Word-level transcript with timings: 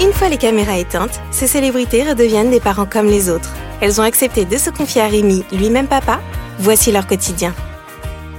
Une 0.00 0.12
fois 0.12 0.28
les 0.28 0.36
caméras 0.36 0.78
éteintes, 0.78 1.20
ces 1.32 1.48
célébrités 1.48 2.08
redeviennent 2.08 2.52
des 2.52 2.60
parents 2.60 2.86
comme 2.86 3.06
les 3.06 3.28
autres. 3.28 3.52
Elles 3.80 4.00
ont 4.00 4.04
accepté 4.04 4.44
de 4.44 4.56
se 4.56 4.70
confier 4.70 5.02
à 5.02 5.08
Rémi, 5.08 5.44
lui-même 5.50 5.88
papa. 5.88 6.20
Voici 6.60 6.92
leur 6.92 7.08
quotidien. 7.08 7.52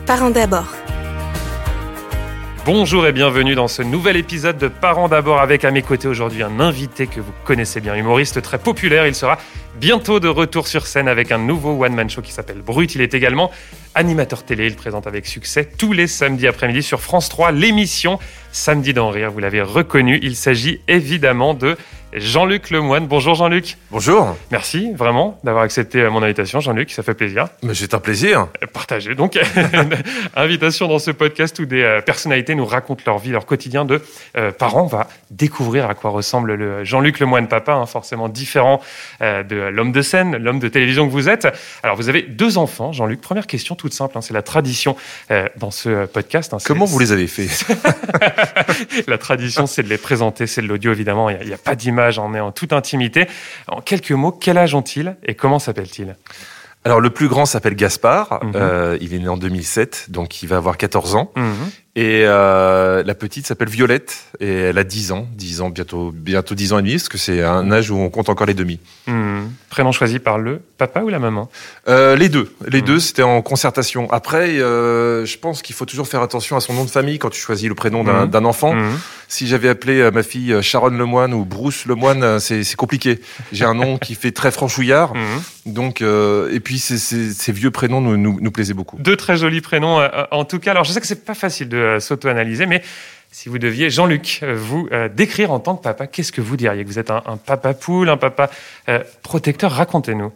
Parents 0.06 0.30
d'abord. 0.30 0.74
Bonjour 2.64 3.06
et 3.08 3.12
bienvenue 3.12 3.56
dans 3.56 3.68
ce 3.68 3.82
nouvel 3.82 4.16
épisode 4.16 4.58
de 4.58 4.70
Parents 4.70 5.10
d'abord 5.10 5.42
avec 5.42 5.66
à 5.66 5.72
mes 5.72 5.82
côtés 5.82 6.08
aujourd'hui 6.08 6.44
un 6.44 6.62
invité 6.62 7.08
que 7.08 7.20
vous 7.20 7.34
connaissez 7.44 7.82
bien, 7.82 7.96
humoriste 7.96 8.42
très 8.42 8.60
populaire. 8.60 9.06
Il 9.06 9.16
sera 9.16 9.38
bientôt 9.82 10.20
de 10.20 10.28
retour 10.28 10.68
sur 10.68 10.88
scène 10.88 11.08
avec 11.08 11.32
un 11.32 11.40
nouveau 11.40 11.84
one-man 11.84 12.10
show 12.10 12.22
qui 12.22 12.32
s'appelle 12.32 12.62
Brut. 12.62 12.96
Il 12.96 13.02
est 13.02 13.14
également 13.14 13.52
animateur 13.96 14.44
télé. 14.44 14.68
Il 14.68 14.76
présente 14.76 15.08
avec 15.08 15.26
succès 15.26 15.70
tous 15.78 15.92
les 15.92 16.08
samedis 16.08 16.48
après-midi 16.48 16.84
sur 16.84 17.02
France 17.02 17.28
3 17.28 17.52
l'émission 17.52 18.20
Samedi 18.52 18.94
d'en 18.94 19.10
rire. 19.10 19.32
Vous 19.32 19.40
l'avez 19.40 19.62
reconnu, 19.62 20.20
il 20.22 20.36
s'agit 20.36 20.82
évidemment 20.88 21.54
de 21.54 21.78
Jean-Luc 22.14 22.72
Lemoine. 22.72 23.06
Bonjour 23.08 23.36
Jean-Luc. 23.36 23.78
Bonjour. 23.92 24.36
Merci 24.52 24.92
vraiment 24.94 25.40
d'avoir 25.44 25.64
accepté 25.64 26.02
mon 26.10 26.24
invitation, 26.24 26.60
Jean-Luc. 26.60 26.92
Ça 26.92 27.04
fait 27.04 27.14
plaisir. 27.14 27.48
Mais 27.62 27.76
c'est 27.76 27.94
un 27.94 28.00
plaisir. 28.00 28.48
Partagez 28.74 29.14
donc. 29.14 29.38
Invitation 30.36 30.88
dans 30.88 30.98
ce 30.98 31.12
podcast 31.12 31.60
où 31.60 31.66
des 31.66 31.84
euh, 31.84 32.02
personnalités 32.02 32.56
nous 32.56 32.66
racontent 32.66 33.04
leur 33.06 33.20
vie, 33.20 33.30
leur 33.30 33.46
quotidien 33.46 33.86
de 33.86 34.02
euh, 34.38 34.52
parents. 34.52 34.84
On 34.84 34.88
va 34.88 35.08
découvrir 35.30 35.88
à 35.88 35.94
quoi 35.94 36.10
ressemble 36.10 36.56
le 36.56 36.84
Jean-Luc 36.84 37.20
Lemoine 37.20 37.48
papa, 37.48 37.74
hein, 37.74 37.86
forcément 37.86 38.28
différent 38.28 38.82
euh, 39.22 39.44
de 39.44 39.56
l'homme 39.56 39.92
de 39.92 40.02
scène, 40.02 40.38
l'homme 40.38 40.60
de 40.60 40.68
télévision 40.68 41.08
que 41.08 41.12
vous 41.12 41.30
êtes. 41.30 41.48
Alors 41.84 41.96
vous 41.96 42.10
avez 42.10 42.24
deux 42.24 42.58
enfants, 42.58 42.92
Jean-Luc. 42.92 43.22
Première 43.22 43.46
question 43.46 43.76
toute 43.76 43.94
simple, 43.94 44.18
hein, 44.18 44.22
c'est 44.22 44.34
la 44.34 44.42
tradition 44.42 44.96
dans 45.58 45.72
ce 45.72 46.06
podcast. 46.06 46.54
Hein, 46.54 46.58
Comment 46.66 46.86
vous 46.86 47.00
les 47.00 47.12
avez 47.12 47.28
fait 47.28 47.48
La 49.08 49.18
tradition, 49.18 49.68
c'est 49.68 49.84
de 49.84 49.90
les 49.90 49.98
présenter, 49.98 50.48
c'est 50.48 50.62
de 50.62 50.68
l'audio 50.68 50.92
évidemment. 50.92 51.30
Il 51.30 51.46
n'y 51.46 51.52
a, 51.52 51.56
a, 51.56 51.58
pas 51.58 51.76
d'image, 51.76 52.20
on 52.20 52.34
est 52.34 52.40
en 52.40 52.52
toute 52.52 52.74
intimité. 52.74 53.28
En 53.68 53.82
quelques 53.82 54.12
mots, 54.12 54.32
quel 54.32 54.58
âge 54.58 54.76
ont-ils 54.76 55.16
et 55.24 55.36
comment 55.36 55.60
s'appellent-ils? 55.60 56.16
Alors 56.90 57.02
le 57.02 57.10
plus 57.10 57.28
grand 57.28 57.46
s'appelle 57.46 57.76
Gaspard, 57.76 58.40
-hmm. 58.42 58.52
euh, 58.56 58.98
il 59.02 59.14
est 59.14 59.20
né 59.20 59.28
en 59.28 59.38
2007, 59.38 60.08
donc 60.10 60.42
il 60.44 60.48
va 60.50 60.58
avoir 60.58 60.76
14 60.78 61.16
ans. 61.16 61.32
-hmm. 61.36 61.42
Et 61.96 62.24
euh, 62.26 63.04
la 63.04 63.16
petite 63.16 63.46
s'appelle 63.48 63.68
Violette 63.68 64.12
et 64.40 64.54
elle 64.70 64.78
a 64.78 64.84
10 64.86 65.12
ans, 65.12 65.28
10 65.36 65.62
ans 65.62 65.70
bientôt 65.70 66.12
bientôt 66.14 66.56
10 66.56 66.72
ans 66.74 66.80
et 66.80 66.82
demi 66.82 66.94
parce 66.94 67.10
que 67.10 67.18
c'est 67.18 67.44
un 67.44 67.72
âge 67.72 67.92
où 67.92 67.98
on 67.98 68.10
compte 68.10 68.30
encore 68.30 68.48
les 68.48 68.54
demi. 68.54 68.80
Mmh. 69.08 69.40
Prénom 69.70 69.92
choisi 69.92 70.20
par 70.20 70.38
le 70.38 70.62
papa 70.78 71.02
ou 71.02 71.10
la 71.10 71.20
maman? 71.20 71.50
Euh, 71.90 72.16
Les 72.16 72.30
deux, 72.30 72.48
les 72.76 72.82
deux 72.82 73.00
c'était 73.00 73.24
en 73.24 73.42
concertation. 73.42 74.02
Après, 74.12 74.48
je 75.32 75.38
pense 75.44 75.62
qu'il 75.64 75.76
faut 75.76 75.86
toujours 75.92 76.08
faire 76.08 76.22
attention 76.22 76.56
à 76.56 76.62
son 76.62 76.74
nom 76.74 76.86
de 76.86 76.94
famille 77.00 77.18
quand 77.22 77.32
tu 77.38 77.42
choisis 77.48 77.68
le 77.68 77.76
prénom 77.76 78.02
d'un 78.34 78.46
enfant. 78.46 78.74
Si 79.30 79.48
j'avais 79.48 79.70
appelé 79.70 80.02
euh, 80.02 80.12
ma 80.12 80.24
fille 80.24 80.62
Sharon 80.62 80.90
Lemoine 80.90 81.34
ou 81.34 81.46
Bruce 81.46 81.86
Lemoine, 81.86 82.24
euh, 82.24 82.40
c'est 82.40 82.76
compliqué. 82.76 83.22
J'ai 83.54 83.64
un 83.64 83.76
nom 83.76 83.98
qui 83.98 84.16
fait 84.16 84.32
très 84.32 84.52
franchouillard, 84.52 85.14
donc 85.66 86.02
euh, 86.02 86.52
et 86.52 86.60
puis 86.60 86.80
ces 86.80 87.52
vieux 87.52 87.72
prénoms 87.72 88.02
nous, 88.02 88.18
nous, 88.18 88.40
nous 88.42 88.52
plaisaient 88.52 88.74
beaucoup. 88.74 88.98
Deux 89.00 89.16
très 89.16 89.38
jolis 89.38 89.62
prénoms 89.62 90.02
en 90.32 90.46
tout 90.46 90.60
cas. 90.60 90.72
Alors 90.72 90.84
je 90.84 90.92
sais 90.92 91.00
que 91.00 91.08
c'est 91.08 91.24
pas 91.24 91.36
facile 91.36 91.70
de 91.70 91.98
s'auto-analyser, 92.00 92.66
mais 92.66 92.82
si 93.32 93.48
vous 93.48 93.60
deviez, 93.60 93.90
Jean-Luc, 93.90 94.44
vous 94.44 94.88
euh, 94.92 95.08
décrire 95.08 95.52
en 95.52 95.60
tant 95.60 95.76
que 95.76 95.84
papa, 95.84 96.08
qu'est-ce 96.08 96.32
que 96.32 96.42
vous 96.42 96.58
diriez? 96.58 96.84
Que 96.84 96.90
vous 96.90 97.00
êtes 97.00 97.12
un, 97.12 97.22
un 97.28 97.38
papa 97.38 97.74
poule, 97.76 98.10
un 98.10 98.18
papa 98.18 98.50
euh, 98.90 99.04
protecteur? 99.22 99.72
Racontez-nous. 99.72 100.34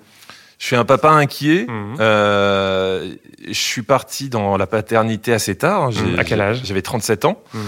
Je 0.59 0.67
suis 0.67 0.75
un 0.75 0.85
papa 0.85 1.09
inquiet. 1.09 1.65
Mmh. 1.67 1.95
Euh, 1.99 3.15
je 3.47 3.53
suis 3.53 3.81
parti 3.81 4.29
dans 4.29 4.57
la 4.57 4.67
paternité 4.67 5.33
assez 5.33 5.55
tard. 5.55 5.89
Mmh. 5.89 6.19
À 6.19 6.23
quel 6.23 6.39
âge? 6.39 6.61
J'avais 6.63 6.83
37 6.83 7.25
ans. 7.25 7.41
Mmh. 7.53 7.59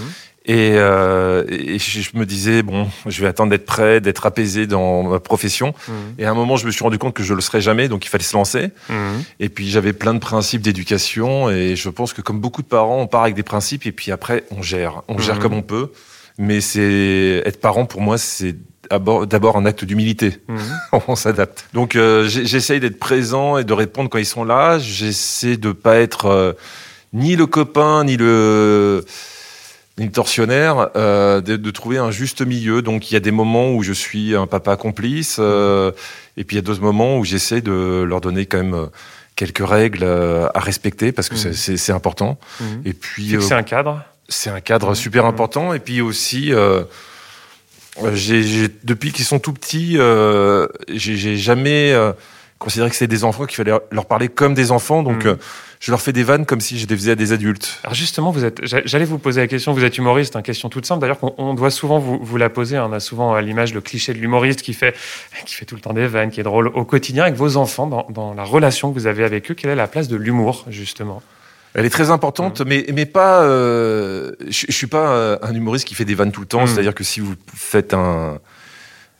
Et, 0.47 0.73
euh, 0.75 1.43
et, 1.49 1.79
je 1.79 2.15
me 2.15 2.25
disais 2.25 2.61
bon, 2.61 2.87
je 3.07 3.21
vais 3.21 3.27
attendre 3.27 3.49
d'être 3.49 3.65
prêt, 3.65 3.99
d'être 3.99 4.27
apaisé 4.27 4.67
dans 4.67 5.03
ma 5.03 5.19
profession. 5.19 5.73
Mmh. 5.87 5.91
Et 6.19 6.25
à 6.25 6.31
un 6.31 6.35
moment, 6.35 6.55
je 6.55 6.67
me 6.67 6.71
suis 6.71 6.83
rendu 6.83 6.99
compte 6.99 7.15
que 7.15 7.23
je 7.23 7.33
le 7.33 7.41
serais 7.41 7.61
jamais, 7.61 7.87
donc 7.87 8.05
il 8.05 8.09
fallait 8.09 8.23
se 8.23 8.37
lancer. 8.37 8.69
Mmh. 8.89 8.93
Et 9.39 9.49
puis 9.49 9.69
j'avais 9.69 9.93
plein 9.93 10.13
de 10.13 10.19
principes 10.19 10.61
d'éducation, 10.61 11.49
et 11.49 11.75
je 11.75 11.89
pense 11.89 12.13
que 12.13 12.21
comme 12.21 12.39
beaucoup 12.39 12.61
de 12.61 12.67
parents, 12.67 13.01
on 13.01 13.07
part 13.07 13.23
avec 13.23 13.33
des 13.33 13.43
principes, 13.43 13.87
et 13.87 13.91
puis 13.91 14.11
après 14.11 14.43
on 14.51 14.61
gère, 14.61 15.01
on 15.07 15.15
mmh. 15.15 15.21
gère 15.21 15.39
comme 15.39 15.53
on 15.53 15.63
peut. 15.63 15.91
Mais 16.37 16.61
c'est 16.61 17.41
être 17.45 17.59
parent 17.59 17.85
pour 17.85 18.01
moi, 18.01 18.17
c'est 18.17 18.55
d'abord 18.89 19.57
un 19.57 19.65
acte 19.65 19.83
d'humilité. 19.83 20.37
on 21.07 21.15
s'adapte. 21.15 21.67
Donc 21.73 21.95
euh, 21.95 22.27
j'essaye 22.27 22.79
d'être 22.79 22.99
présent 22.99 23.57
et 23.57 23.63
de 23.63 23.73
répondre 23.73 24.09
quand 24.09 24.19
ils 24.19 24.25
sont 24.25 24.43
là. 24.43 24.77
J'essaie 24.77 25.57
de 25.57 25.71
pas 25.71 25.97
être 25.97 26.27
euh, 26.27 26.53
ni 27.13 27.35
le 27.35 27.47
copain 27.47 28.03
ni 28.03 28.17
le 28.17 29.05
ni 29.97 30.11
tortionnaire, 30.11 30.89
euh, 30.95 31.39
de, 31.41 31.55
de, 31.55 31.71
trouver 31.71 31.97
un 31.97 32.11
juste 32.11 32.41
milieu. 32.41 32.81
Donc 32.81 33.09
il 33.09 33.13
y 33.13 33.17
a 33.17 33.21
des 33.21 33.31
moments 33.31 33.73
où 33.73 33.81
je 33.81 33.93
suis 33.93 34.35
un 34.35 34.47
papa 34.47 34.75
complice, 34.75 35.37
euh, 35.39 35.91
et 36.35 36.43
puis 36.43 36.55
il 36.55 36.59
y 36.59 36.63
a 36.63 36.63
d'autres 36.63 36.81
moments 36.81 37.17
où 37.17 37.23
j'essaie 37.23 37.61
de 37.61 38.03
leur 38.03 38.19
donner 38.19 38.45
quand 38.45 38.57
même 38.57 38.73
euh, 38.73 38.87
quelques 39.35 39.65
règles 39.65 40.03
euh, 40.03 40.47
à 40.53 40.59
respecter 40.59 41.11
parce 41.11 41.29
que 41.29 41.35
mmh. 41.35 41.77
c'est 41.77 41.91
important. 41.93 42.37
Mmh. 42.59 42.65
Et 42.85 42.93
puis 42.93 43.37
c'est 43.41 43.53
un 43.53 43.63
cadre? 43.63 44.03
C'est 44.27 44.49
un 44.49 44.59
cadre 44.59 44.91
mmh. 44.91 44.95
super 44.95 45.25
important. 45.25 45.73
Et 45.73 45.79
puis 45.79 46.01
aussi, 46.01 46.51
j'ai 48.13 48.67
depuis 48.83 49.13
qu'ils 49.13 49.25
sont 49.25 49.39
tout 49.39 49.53
petits, 49.53 49.97
j'ai 50.89 51.37
jamais 51.37 51.95
considéré 52.59 52.89
que 52.89 52.95
c'était 52.95 53.15
des 53.15 53.23
enfants 53.23 53.45
qu'il 53.45 53.55
fallait 53.55 53.77
leur 53.91 54.05
parler 54.07 54.27
comme 54.27 54.55
des 54.55 54.71
enfants. 54.71 55.03
Donc 55.03 55.25
je 55.85 55.91
leur 55.91 56.01
fais 56.01 56.13
des 56.13 56.23
vannes 56.23 56.47
comme 56.47 56.61
si 56.61 56.79
je 56.79 56.87
les 56.87 56.95
faisais 56.95 57.11
à 57.11 57.15
des 57.15 57.31
adultes. 57.31 57.79
Alors 57.83 57.93
justement, 57.93 58.31
vous 58.31 58.43
êtes, 58.43 58.59
j'allais 58.63 59.05
vous 59.05 59.19
poser 59.19 59.41
la 59.41 59.45
question, 59.45 59.71
vous 59.71 59.83
êtes 59.83 59.95
humoriste, 59.99 60.33
une 60.33 60.39
hein, 60.39 60.41
question 60.41 60.67
toute 60.67 60.83
simple 60.83 60.99
d'ailleurs 60.99 61.19
qu'on 61.19 61.53
doit 61.53 61.69
souvent 61.69 61.99
vous, 61.99 62.17
vous 62.19 62.37
la 62.37 62.49
poser. 62.49 62.75
Hein. 62.75 62.87
On 62.89 62.93
a 62.93 62.99
souvent 62.99 63.35
à 63.35 63.41
l'image 63.43 63.71
le 63.71 63.81
cliché 63.81 64.11
de 64.11 64.17
l'humoriste 64.17 64.63
qui 64.63 64.73
fait, 64.73 64.95
qui 65.45 65.53
fait 65.53 65.65
tout 65.65 65.75
le 65.75 65.81
temps 65.81 65.93
des 65.93 66.07
vannes, 66.07 66.31
qui 66.31 66.39
est 66.39 66.43
drôle 66.43 66.69
au 66.69 66.85
quotidien 66.85 67.21
avec 67.25 67.35
vos 67.35 67.55
enfants, 67.57 67.85
dans, 67.85 68.07
dans 68.09 68.33
la 68.33 68.43
relation 68.43 68.91
que 68.91 68.97
vous 68.97 69.05
avez 69.05 69.23
avec 69.23 69.51
eux. 69.51 69.53
Quelle 69.53 69.69
est 69.69 69.75
la 69.75 69.85
place 69.85 70.07
de 70.07 70.15
l'humour 70.15 70.65
justement? 70.69 71.21
Elle 71.75 71.85
est 71.85 71.91
très 71.91 72.09
importante, 72.09 72.61
mmh. 72.61 72.65
mais 72.67 72.85
mais 72.91 73.05
pas. 73.05 73.43
Euh, 73.43 74.31
je, 74.47 74.65
je 74.67 74.73
suis 74.73 74.87
pas 74.87 75.37
un 75.39 75.53
humoriste 75.53 75.85
qui 75.85 75.93
fait 75.93 76.05
des 76.05 76.15
vannes 76.15 76.31
tout 76.31 76.41
le 76.41 76.47
temps. 76.47 76.63
Mmh. 76.63 76.67
C'est-à-dire 76.67 76.95
que 76.95 77.03
si 77.03 77.19
vous 77.19 77.35
faites 77.53 77.93
un 77.93 78.39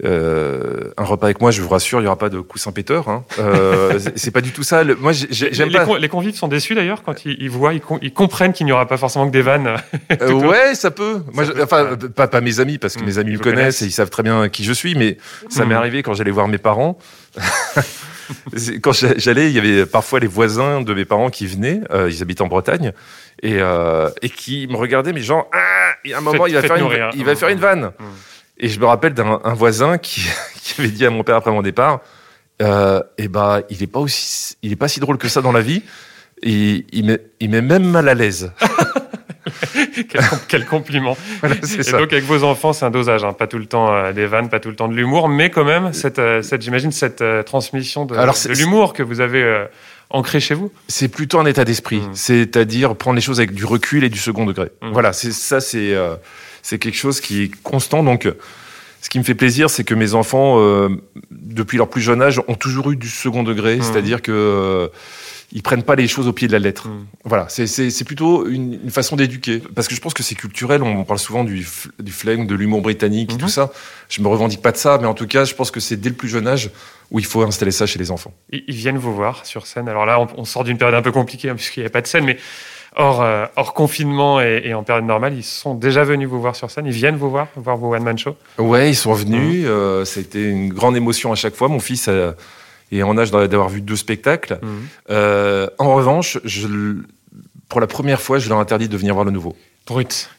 euh, 0.04 0.92
un 0.98 1.04
repas 1.04 1.28
avec 1.28 1.40
moi, 1.40 1.52
je 1.52 1.62
vous 1.62 1.70
rassure, 1.70 2.00
il 2.00 2.04
n'y 2.04 2.08
aura 2.08 2.18
pas 2.18 2.30
de 2.30 2.40
coussin 2.40 2.72
péteur. 2.72 3.08
Hein. 3.08 3.24
Euh, 3.40 3.98
c'est 4.16 4.32
pas 4.32 4.42
du 4.42 4.52
tout 4.52 4.64
ça. 4.64 4.84
Le, 4.84 4.96
moi, 4.96 5.14
j'aime 5.14 5.70
les, 5.70 5.80
pas. 5.80 5.98
les 5.98 6.10
convives 6.10 6.36
sont 6.36 6.48
déçus 6.48 6.76
d'ailleurs 6.76 7.04
quand 7.04 7.26
ils, 7.26 7.38
ils 7.40 7.50
voient, 7.50 7.74
ils, 7.74 7.82
ils, 8.02 8.14
comprennent 8.14 8.52
qu'il 8.52 8.66
n'y 8.66 8.72
aura 8.72 8.88
pas 8.88 8.98
forcément 8.98 9.28
que 9.28 9.32
des 9.32 9.42
vannes. 9.42 9.78
euh, 10.22 10.34
ouais, 10.34 10.76
ça 10.76 10.92
peut. 10.92 11.22
Moi, 11.32 11.46
ça 11.46 11.52
je, 11.52 11.56
peut. 11.56 11.64
enfin, 11.64 11.96
pas, 12.14 12.28
pas 12.28 12.42
mes 12.42 12.60
amis 12.60 12.78
parce 12.78 12.96
que 12.96 13.04
mmh, 13.04 13.06
mes 13.06 13.18
amis 13.20 13.32
me 13.34 13.38
connaissent, 13.38 13.56
connaissent 13.56 13.82
et 13.84 13.86
ils 13.86 13.92
savent 13.92 14.10
très 14.10 14.24
bien 14.24 14.50
qui 14.50 14.64
je 14.64 14.74
suis. 14.74 14.96
Mais 14.96 15.18
ça 15.50 15.64
mmh. 15.64 15.70
m'est 15.70 15.76
arrivé 15.76 16.04
quand 16.04 16.14
j'allais 16.14 16.32
voir 16.32 16.48
mes 16.48 16.58
parents. 16.58 16.98
quand 18.82 18.92
j'allais, 18.92 19.50
il 19.50 19.56
y 19.56 19.60
avait 19.60 19.86
parfois 19.86 20.20
les 20.20 20.28
voisins 20.28 20.82
de 20.82 20.94
mes 20.94 21.06
parents 21.06 21.30
qui 21.30 21.48
venaient. 21.48 21.82
Euh, 21.92 22.10
ils 22.12 22.22
habitent 22.22 22.42
en 22.42 22.48
Bretagne 22.48 22.92
et, 23.42 23.58
euh, 23.60 24.10
et 24.22 24.30
qui 24.30 24.68
me 24.68 24.76
regardaient, 24.76 25.14
mais 25.14 25.22
genre, 25.22 25.50
ah, 25.54 25.94
il 26.04 26.12
y 26.12 26.14
a 26.14 26.18
un 26.18 26.22
moment, 26.22 26.44
Faites, 26.44 26.52
il 26.52 26.56
va 26.56 26.62
faire 26.62 26.78
une, 26.78 27.12
il 27.16 27.26
va 27.26 27.36
faire 27.36 27.50
une 27.50 27.60
vanne. 27.60 27.92
Mmh. 27.98 28.04
Et 28.58 28.70
je 28.70 28.80
me 28.80 28.86
rappelle 28.86 29.14
d'un 29.14 29.40
voisin 29.54 29.98
qui, 29.98 30.22
qui, 30.62 30.82
avait 30.82 30.92
dit 30.92 31.06
à 31.06 31.10
mon 31.10 31.24
père 31.24 31.36
après 31.36 31.52
mon 31.52 31.62
départ, 31.62 32.02
euh, 32.62 33.02
eh 33.18 33.28
ben, 33.28 33.62
il 33.70 33.84
est 33.84 33.88
pas 33.88 34.00
aussi, 34.00 34.56
il 34.62 34.72
est 34.72 34.78
pas 34.78 34.88
si 34.88 35.00
drôle 35.00 35.18
que 35.18 35.28
ça 35.28 35.42
dans 35.42 35.52
la 35.52 35.62
vie. 35.62 35.84
Et 36.42 36.86
il 36.92 37.06
met, 37.06 37.22
il 37.40 37.50
met 37.50 37.62
même 37.62 37.86
mal 37.86 38.10
à 38.10 38.14
l'aise. 38.14 38.52
quel, 40.10 40.22
quel, 40.48 40.66
compliment. 40.66 41.18
Voilà, 41.40 41.56
et 41.56 41.84
ça. 41.84 41.98
donc 41.98 42.12
avec 42.14 42.26
vos 42.26 42.44
enfants, 42.44 42.74
c'est 42.74 42.86
un 42.86 42.92
dosage, 42.92 43.24
hein. 43.24 43.34
pas 43.34 43.48
tout 43.48 43.58
le 43.58 43.66
temps 43.66 43.94
euh, 43.94 44.14
des 44.14 44.26
vannes, 44.26 44.50
pas 44.50 44.60
tout 44.60 44.70
le 44.70 44.76
temps 44.76 44.88
de 44.88 44.96
l'humour, 44.96 45.30
mais 45.30 45.50
quand 45.50 45.66
même 45.66 45.94
cette, 45.94 46.20
euh, 46.20 46.42
cette 46.42 46.62
j'imagine 46.62 46.92
cette 46.92 47.22
euh, 47.22 47.44
transmission 47.44 48.06
de, 48.06 48.16
de 48.16 48.54
l'humour 48.54 48.94
que 48.94 49.04
vous 49.04 49.22
avez 49.22 49.44
euh, 49.44 49.66
ancré 50.10 50.40
chez 50.40 50.56
vous. 50.56 50.72
C'est 50.88 51.08
plutôt 51.08 51.40
un 51.40 51.46
état 51.46 51.66
d'esprit, 51.66 51.98
mmh. 51.98 52.12
c'est-à-dire 52.14 52.96
prendre 52.96 53.16
les 53.16 53.22
choses 53.22 53.40
avec 53.40 53.54
du 53.54 53.66
recul 53.66 54.04
et 54.04 54.10
du 54.10 54.20
second 54.20 54.46
degré. 54.46 54.72
Mmh. 54.82 54.92
Voilà, 54.92 55.14
c'est 55.14 55.32
ça, 55.32 55.60
c'est 55.60 55.94
euh, 55.94 56.16
c'est 56.62 56.80
quelque 56.80 56.98
chose 56.98 57.22
qui 57.22 57.44
est 57.44 57.62
constant. 57.62 58.04
Donc, 58.04 58.28
ce 59.02 59.10
qui 59.10 59.20
me 59.20 59.24
fait 59.24 59.36
plaisir, 59.36 59.70
c'est 59.70 59.84
que 59.84 59.94
mes 59.94 60.16
enfants, 60.16 60.60
euh, 60.60 60.90
depuis 61.30 61.78
leur 61.78 61.90
plus 61.90 62.02
jeune 62.02 62.22
âge, 62.22 62.42
ont 62.48 62.56
toujours 62.56 62.92
eu 62.92 62.96
du 62.96 63.08
second 63.08 63.44
degré, 63.44 63.78
mmh. 63.78 63.84
c'est-à-dire 63.84 64.22
que 64.22 64.32
euh, 64.32 64.88
ils 65.56 65.64
prennent 65.64 65.84
pas 65.84 65.96
les 65.96 66.08
choses 66.08 66.28
au 66.28 66.34
pied 66.34 66.48
de 66.48 66.52
la 66.52 66.60
lettre. 66.60 66.90
Mmh. 66.90 67.06
Voilà, 67.24 67.48
c'est 67.48 68.04
plutôt 68.04 68.46
une, 68.46 68.74
une 68.84 68.92
façon 68.92 69.16
d'éduquer. 69.16 69.64
Parce 69.74 69.88
que 69.88 69.96
je 69.96 70.02
pense 70.02 70.14
que 70.14 70.22
c'est 70.22 70.36
culturel. 70.36 70.84
On 70.84 71.06
parle 71.06 71.18
souvent 71.18 71.46
du, 71.46 71.66
du 72.00 72.12
flegme, 72.12 72.46
de 72.46 72.54
l'humour 72.56 72.82
britannique 72.82 73.32
et 73.32 73.36
Mmh. 73.36 73.38
tout 73.38 73.48
ça. 73.48 73.72
Je 74.10 74.22
me 74.22 74.28
revendique 74.28 74.62
pas 74.62 74.74
de 74.74 74.78
ça, 74.78 74.98
mais 75.02 75.08
en 75.08 75.14
tout 75.14 75.28
cas, 75.28 75.46
je 75.46 75.56
pense 75.56 75.72
que 75.72 75.80
c'est 75.80 75.96
dès 75.96 76.10
le 76.10 76.16
plus 76.16 76.28
jeune 76.28 76.46
âge 76.46 76.72
où 77.10 77.20
il 77.20 77.26
faut 77.26 77.42
installer 77.42 77.72
ça 77.72 77.86
chez 77.86 77.98
les 77.98 78.12
enfants. 78.12 78.34
Ils, 78.52 78.64
ils 78.68 78.76
viennent 78.76 78.98
vous 78.98 79.16
voir 79.16 79.46
sur 79.46 79.66
scène. 79.66 79.88
Alors 79.88 80.06
là, 80.06 80.20
on, 80.20 80.28
on 80.38 80.44
sort 80.46 80.66
d'une 80.66 80.78
période 80.78 80.96
un 80.96 81.02
peu 81.02 81.14
compliquée 81.14 81.50
hein, 81.50 81.56
puisqu'il 81.56 81.80
n'y 81.80 81.86
a 81.88 81.90
pas 81.90 82.02
de 82.02 82.08
scène, 82.08 82.26
mais 82.26 82.38
hors, 82.98 83.22
euh, 83.22 83.46
hors 83.56 83.74
confinement 83.74 84.42
et, 84.42 84.62
et, 84.66 84.74
en 84.74 84.84
période 84.84 85.06
normale, 85.06 85.34
ils 85.36 85.44
sont 85.44 85.74
déjà 85.74 86.04
venus 86.04 86.28
vous 86.28 86.42
voir 86.42 86.58
sur 86.58 86.70
scène. 86.70 86.86
Ils 86.86 86.92
viennent 86.92 87.16
vous 87.18 87.30
voir, 87.30 87.48
voir 87.56 87.78
vos 87.78 87.94
one-man 87.96 88.18
shows? 88.18 88.36
Ouais, 88.58 88.90
ils 88.90 88.96
sont 88.96 89.14
venus. 89.14 89.64
Mmh. 89.64 89.68
Euh, 89.70 90.04
C'était 90.06 90.50
une 90.50 90.74
grande 90.74 90.98
émotion 90.98 91.32
à 91.32 91.36
chaque 91.36 91.56
fois. 91.56 91.70
Mon 91.70 91.80
fils 91.80 92.10
a, 92.10 92.36
est 92.92 93.04
en 93.04 93.18
âge 93.18 93.32
d'avoir 93.32 93.70
vu 93.70 93.82
deux 93.82 93.96
spectacles. 93.96 94.60
Mmh. 94.62 94.68
Euh, 95.10 95.68
en 95.78 95.96
revanche, 95.96 96.40
je, 96.44 96.68
pour 97.70 97.82
la 97.82 97.88
première 97.88 98.22
fois, 98.22 98.40
je 98.40 98.50
leur 98.50 98.60
interdis 98.60 98.90
de 98.90 98.98
venir 98.98 99.14
voir 99.14 99.26
le 99.26 99.32
nouveau. 99.32 99.56
Brut. 99.88 100.30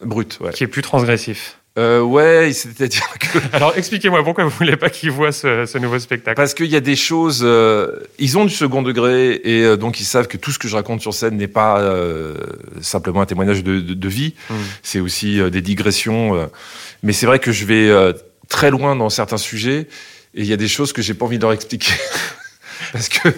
Brut, 0.00 0.38
ouais. 0.40 0.52
Qui 0.52 0.64
est 0.64 0.68
plus 0.68 0.82
transgressif. 0.82 1.58
Euh, 1.76 2.00
ouais, 2.02 2.52
c'est-à-dire 2.52 3.06
que. 3.18 3.38
Alors 3.52 3.72
expliquez-moi 3.76 4.22
pourquoi 4.22 4.44
vous 4.44 4.50
voulez 4.50 4.76
pas 4.76 4.90
qu'ils 4.90 5.10
voient 5.10 5.32
ce, 5.32 5.78
nouveau 5.78 5.98
spectacle. 5.98 6.36
Parce 6.36 6.54
qu'il 6.54 6.66
y 6.66 6.76
a 6.76 6.80
des 6.80 6.94
choses. 6.94 7.40
Euh, 7.42 7.98
ils 8.18 8.38
ont 8.38 8.44
du 8.44 8.54
second 8.54 8.82
degré 8.82 9.40
et 9.42 9.64
euh, 9.64 9.76
donc 9.76 9.98
ils 9.98 10.04
savent 10.04 10.28
que 10.28 10.36
tout 10.36 10.52
ce 10.52 10.58
que 10.60 10.68
je 10.68 10.76
raconte 10.76 11.00
sur 11.00 11.12
scène 11.12 11.36
n'est 11.36 11.48
pas 11.48 11.82
simplement 12.80 13.22
un 13.22 13.26
témoignage 13.26 13.64
de, 13.64 13.80
de, 13.80 13.94
de 13.94 14.08
vie. 14.08 14.34
Mm. 14.50 14.54
C'est 14.82 15.00
aussi 15.00 15.40
des 15.50 15.62
digressions. 15.62 16.48
mais 17.02 17.12
c'est 17.12 17.26
vrai 17.26 17.40
que 17.40 17.50
je 17.50 17.64
vais 17.64 18.14
très 18.48 18.70
loin 18.70 18.94
dans 18.94 19.10
certains 19.10 19.36
sujets 19.36 19.88
et 20.34 20.40
il 20.40 20.46
y 20.46 20.52
a 20.52 20.56
des 20.56 20.68
choses 20.68 20.92
que 20.92 21.02
j'ai 21.02 21.14
pas 21.14 21.24
envie 21.24 21.38
de 21.38 21.42
leur 21.42 21.52
expliquer 21.52 21.92
parce 22.92 23.08
que 23.08 23.28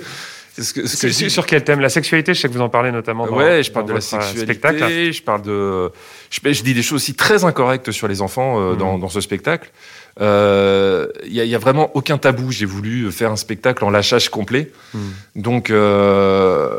ce 0.62 0.72
que, 0.72 0.86
ce 0.86 1.06
que 1.06 1.28
sur 1.28 1.44
quel 1.44 1.64
thème? 1.64 1.80
La 1.80 1.90
sexualité, 1.90 2.32
je 2.32 2.40
sais 2.40 2.48
que 2.48 2.54
vous 2.54 2.62
en 2.62 2.70
parlez 2.70 2.90
notamment. 2.90 3.26
Dans, 3.26 3.36
ouais, 3.36 3.62
je 3.62 3.70
parle 3.70 3.86
de 3.86 3.92
la 3.92 4.00
sexualité. 4.00 4.54
Spectacle. 4.54 5.12
Je 5.12 5.22
parle 5.22 5.42
de. 5.42 5.90
Je, 6.30 6.62
dis 6.62 6.72
des 6.72 6.82
choses 6.82 6.96
aussi 6.96 7.14
très 7.14 7.44
incorrectes 7.44 7.92
sur 7.92 8.08
les 8.08 8.22
enfants 8.22 8.58
euh, 8.58 8.74
dans, 8.74 8.96
mmh. 8.96 9.00
dans, 9.00 9.08
ce 9.08 9.20
spectacle. 9.20 9.70
Il 10.16 10.22
euh, 10.22 11.08
y, 11.26 11.40
a, 11.40 11.44
y, 11.44 11.54
a, 11.54 11.58
vraiment 11.58 11.94
aucun 11.94 12.16
tabou. 12.16 12.52
J'ai 12.52 12.64
voulu 12.64 13.12
faire 13.12 13.30
un 13.30 13.36
spectacle 13.36 13.84
en 13.84 13.90
lâchage 13.90 14.30
complet. 14.30 14.72
Mmh. 14.94 14.98
Donc, 15.36 15.68
euh, 15.68 16.78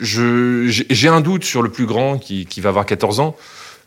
j'ai 0.00 1.08
un 1.08 1.20
doute 1.20 1.44
sur 1.44 1.60
le 1.60 1.68
plus 1.68 1.84
grand 1.84 2.16
qui, 2.16 2.46
qui 2.46 2.62
va 2.62 2.70
avoir 2.70 2.86
14 2.86 3.20
ans. 3.20 3.36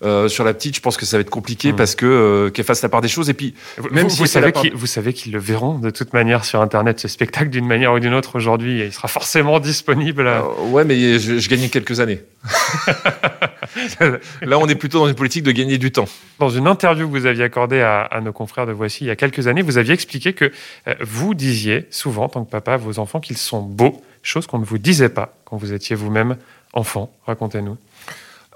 Euh, 0.03 0.27
sur 0.27 0.43
la 0.43 0.55
petite, 0.55 0.75
je 0.75 0.81
pense 0.81 0.97
que 0.97 1.05
ça 1.05 1.17
va 1.17 1.21
être 1.21 1.29
compliqué 1.29 1.73
hmm. 1.73 1.75
parce 1.75 1.93
que 1.93 2.07
euh, 2.07 2.49
qu'elle 2.49 2.65
fasse 2.65 2.81
la 2.81 2.89
part 2.89 3.01
des 3.01 3.07
choses. 3.07 3.29
Et 3.29 3.35
puis, 3.35 3.53
même 3.91 4.05
vous, 4.05 4.09
si 4.09 4.19
vous 4.19 4.25
savez 4.25 4.51
qu'ils 4.51 4.73
vous 4.73 4.87
savez 4.87 5.13
qu'ils 5.13 5.31
le 5.31 5.37
verront 5.37 5.77
de 5.77 5.91
toute 5.91 6.13
manière 6.13 6.43
sur 6.43 6.59
Internet 6.59 6.99
ce 6.99 7.07
spectacle 7.07 7.49
d'une 7.49 7.67
manière 7.67 7.93
ou 7.93 7.99
d'une 7.99 8.15
autre 8.15 8.35
aujourd'hui. 8.35 8.81
Il 8.81 8.91
sera 8.91 9.07
forcément 9.07 9.59
disponible. 9.59 10.25
Euh, 10.25 10.41
ouais, 10.69 10.85
mais 10.85 11.19
je, 11.19 11.37
je 11.37 11.49
gagnais 11.49 11.69
quelques 11.69 11.99
années. 11.99 12.21
Là, 14.41 14.57
on 14.57 14.67
est 14.67 14.75
plutôt 14.75 14.99
dans 14.99 15.07
une 15.07 15.15
politique 15.15 15.43
de 15.43 15.51
gagner 15.51 15.77
du 15.77 15.91
temps. 15.91 16.07
Dans 16.39 16.49
une 16.49 16.65
interview 16.65 17.07
que 17.07 17.11
vous 17.11 17.27
aviez 17.27 17.43
accordée 17.43 17.81
à, 17.81 18.01
à 18.01 18.21
nos 18.21 18.33
confrères 18.33 18.65
de 18.65 18.71
Voici 18.71 19.03
il 19.03 19.07
y 19.07 19.11
a 19.11 19.15
quelques 19.15 19.47
années, 19.47 19.61
vous 19.61 19.77
aviez 19.77 19.93
expliqué 19.93 20.33
que 20.33 20.51
vous 20.99 21.35
disiez 21.35 21.85
souvent, 21.91 22.23
en 22.23 22.29
tant 22.29 22.43
que 22.43 22.49
papa, 22.49 22.73
à 22.73 22.77
vos 22.77 22.97
enfants 22.97 23.19
qu'ils 23.19 23.37
sont 23.37 23.61
beaux, 23.61 24.01
chose 24.23 24.47
qu'on 24.47 24.57
ne 24.57 24.65
vous 24.65 24.79
disait 24.79 25.09
pas 25.09 25.35
quand 25.45 25.57
vous 25.57 25.73
étiez 25.73 25.95
vous-même 25.95 26.37
enfant. 26.73 27.11
Racontez-nous. 27.27 27.77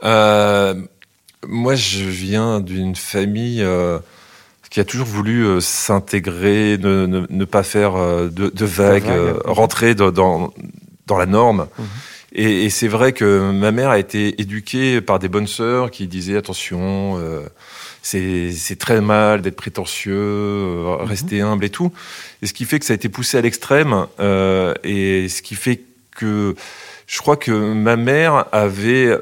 Euh, 0.04 0.76
moi, 1.48 1.76
je 1.76 2.04
viens 2.04 2.60
d'une 2.60 2.96
famille 2.96 3.62
euh, 3.62 4.00
qui 4.70 4.80
a 4.80 4.84
toujours 4.84 5.08
voulu 5.08 5.46
euh, 5.46 5.60
s'intégrer, 5.60 6.78
ne, 6.78 7.06
ne, 7.06 7.26
ne, 7.30 7.46
pas 7.46 7.64
faire 7.64 7.96
euh, 7.96 8.30
de, 8.30 8.50
de, 8.50 8.66
vagues, 8.66 9.12
rentrer 9.46 9.96
dans, 9.96 10.12
dans, 10.12 10.54
dans, 11.08 11.18
la 11.18 11.26
norme. 11.26 11.68
Mhm. 11.78 11.86
Et, 12.34 12.66
et 12.66 12.70
c'est 12.70 12.88
vrai 12.88 13.14
que 13.14 13.52
ma 13.52 13.72
mère 13.72 13.90
a 13.90 14.00
été 14.00 14.42
éduquée 14.42 15.00
par 15.02 15.20
des 15.20 15.30
bonnes 15.30 15.48
sœurs 15.48 15.92
qui 15.92 16.08
disaient 16.08 16.36
attention, 16.36 17.22
c'est 18.02 18.78
très 18.78 19.00
mal 19.00 19.42
d'être 19.42 19.56
prétentieux, 19.56 20.14
mhm. 20.14 21.06
rester 21.06 21.42
humble 21.42 21.64
et 21.64 21.70
tout. 21.70 21.94
Et 22.42 22.48
ce 22.48 22.54
qui 22.54 22.66
fait 22.66 22.80
que 22.80 22.86
ça 22.86 22.94
a 22.94 22.96
été 22.96 23.08
poussé 23.08 23.38
à 23.38 23.42
l'extrême. 23.42 24.08
et 24.84 25.30
ce 25.30 25.42
qui 25.42 25.56
fait 25.56 25.82
que 26.12 26.56
je 27.08 27.20
crois 27.20 27.38
que 27.38 27.52
ma 27.52 27.96
mère 27.96 28.46
avait 28.52 29.18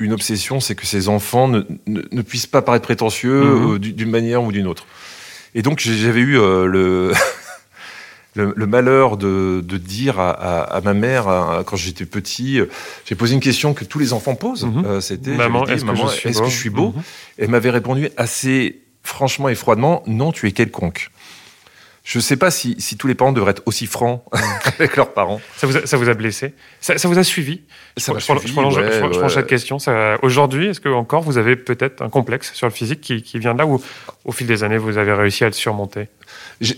une 0.00 0.12
obsession, 0.12 0.60
c'est 0.60 0.74
que 0.74 0.86
ses 0.86 1.08
enfants 1.08 1.48
ne, 1.48 1.62
ne, 1.86 2.22
puissent 2.22 2.46
pas 2.46 2.62
paraître 2.62 2.84
prétentieux 2.84 3.42
mhm. 3.42 3.74
euh, 3.74 3.78
d'une 3.78 4.10
manière 4.10 4.42
ou 4.42 4.52
d'une 4.52 4.66
autre. 4.66 4.86
Et 5.54 5.62
donc 5.62 5.80
j'avais 5.80 6.20
eu 6.20 6.38
euh, 6.38 6.66
le, 8.34 8.52
le, 8.56 8.66
malheur 8.66 9.16
de, 9.16 9.62
de 9.64 9.76
dire 9.78 10.20
à, 10.20 10.30
à, 10.30 10.80
ma 10.80 10.94
mère, 10.94 11.26
quand 11.66 11.76
j'étais 11.76 12.06
petit, 12.06 12.60
j'ai 13.04 13.14
posé 13.14 13.34
une 13.34 13.40
question 13.40 13.74
que 13.74 13.84
tous 13.84 13.98
les 13.98 14.12
enfants 14.12 14.34
posent. 14.34 14.64
Mhm. 14.64 14.84
Euh, 14.84 15.00
c'était 15.00 15.34
Maman, 15.34 15.66
est-ce 15.66 15.84
que, 16.40 16.48
je 16.48 16.56
suis 16.56 16.70
beau, 16.70 16.92
mhm. 16.96 17.02
Elle 17.38 17.48
m'avait 17.48 17.70
répondu 17.70 18.08
assez 18.16 18.80
franchement 19.02 19.48
et 19.48 19.54
froidement, 19.54 20.02
non, 20.06 20.30
tu 20.32 20.46
es 20.46 20.52
quelconque. 20.52 21.10
Je 22.02 22.18
ne 22.18 22.22
sais 22.22 22.36
pas 22.36 22.50
si, 22.50 22.76
si, 22.78 22.96
tous 22.96 23.06
les 23.06 23.14
parents 23.14 23.32
devraient 23.32 23.50
être 23.50 23.62
aussi 23.66 23.86
francs 23.86 24.24
avec 24.78 24.96
leurs 24.96 25.12
parents. 25.12 25.40
Ça 25.56 25.66
vous 25.66 25.76
a, 25.76 25.86
ça 25.86 25.96
vous 25.96 26.08
a 26.08 26.14
blessé? 26.14 26.54
Ça, 26.80 26.96
ça, 26.96 27.08
vous 27.08 27.18
a 27.18 27.24
suivi? 27.24 27.60
Ça 27.96 28.12
Je, 28.18 28.24
je, 28.24 29.20
ouais, 29.20 29.28
cette 29.28 29.46
question. 29.46 29.76
Aujourd'hui, 30.22 30.68
est-ce 30.68 30.80
que 30.80 30.88
encore 30.88 31.22
vous 31.22 31.36
avez 31.36 31.56
peut-être 31.56 32.02
un 32.02 32.08
complexe 32.08 32.52
sur 32.54 32.66
le 32.66 32.72
physique 32.72 33.00
qui, 33.00 33.22
qui, 33.22 33.38
vient 33.38 33.52
de 33.52 33.58
là 33.58 33.66
ou 33.66 33.82
au 34.24 34.32
fil 34.32 34.46
des 34.46 34.64
années 34.64 34.78
vous 34.78 34.96
avez 34.96 35.12
réussi 35.12 35.44
à 35.44 35.48
le 35.48 35.52
surmonter? 35.52 36.08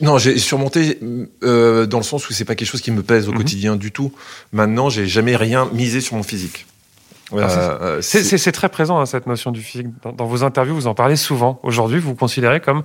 Non, 0.01 0.19
j'ai 0.19 0.39
surmonté 0.39 0.99
euh, 1.45 1.87
dans 1.87 1.99
le 1.99 2.05
sens 2.05 2.29
où 2.29 2.33
c'est 2.33 2.45
pas 2.45 2.55
quelque 2.57 2.69
chose 2.69 2.83
qui 2.83 2.91
me 2.91 3.03
pèse 3.03 3.29
au 3.29 3.31
mm 3.31 3.35
-hmm. 3.35 3.39
quotidien 3.39 3.77
du 3.77 3.93
tout. 3.93 4.13
Maintenant, 4.53 4.91
j'ai 4.91 5.07
jamais 5.07 5.37
rien 5.37 5.69
misé 5.73 6.01
sur 6.01 6.17
mon 6.17 6.25
physique. 6.25 6.67
Euh, 7.33 8.01
c'est 8.03 8.53
très 8.53 8.69
présent 8.69 9.01
hein, 9.01 9.07
cette 9.07 9.27
notion 9.27 9.51
du 9.53 9.63
physique. 9.63 9.89
Dans, 10.03 10.13
dans 10.13 10.27
vos 10.27 10.43
interviews, 10.43 10.75
vous 10.75 10.87
en 10.87 10.95
parlez 10.95 11.17
souvent. 11.17 11.61
Aujourd'hui, 11.63 11.99
vous 11.99 12.11
vous 12.11 12.15
considérez 12.15 12.61
comme 12.61 12.83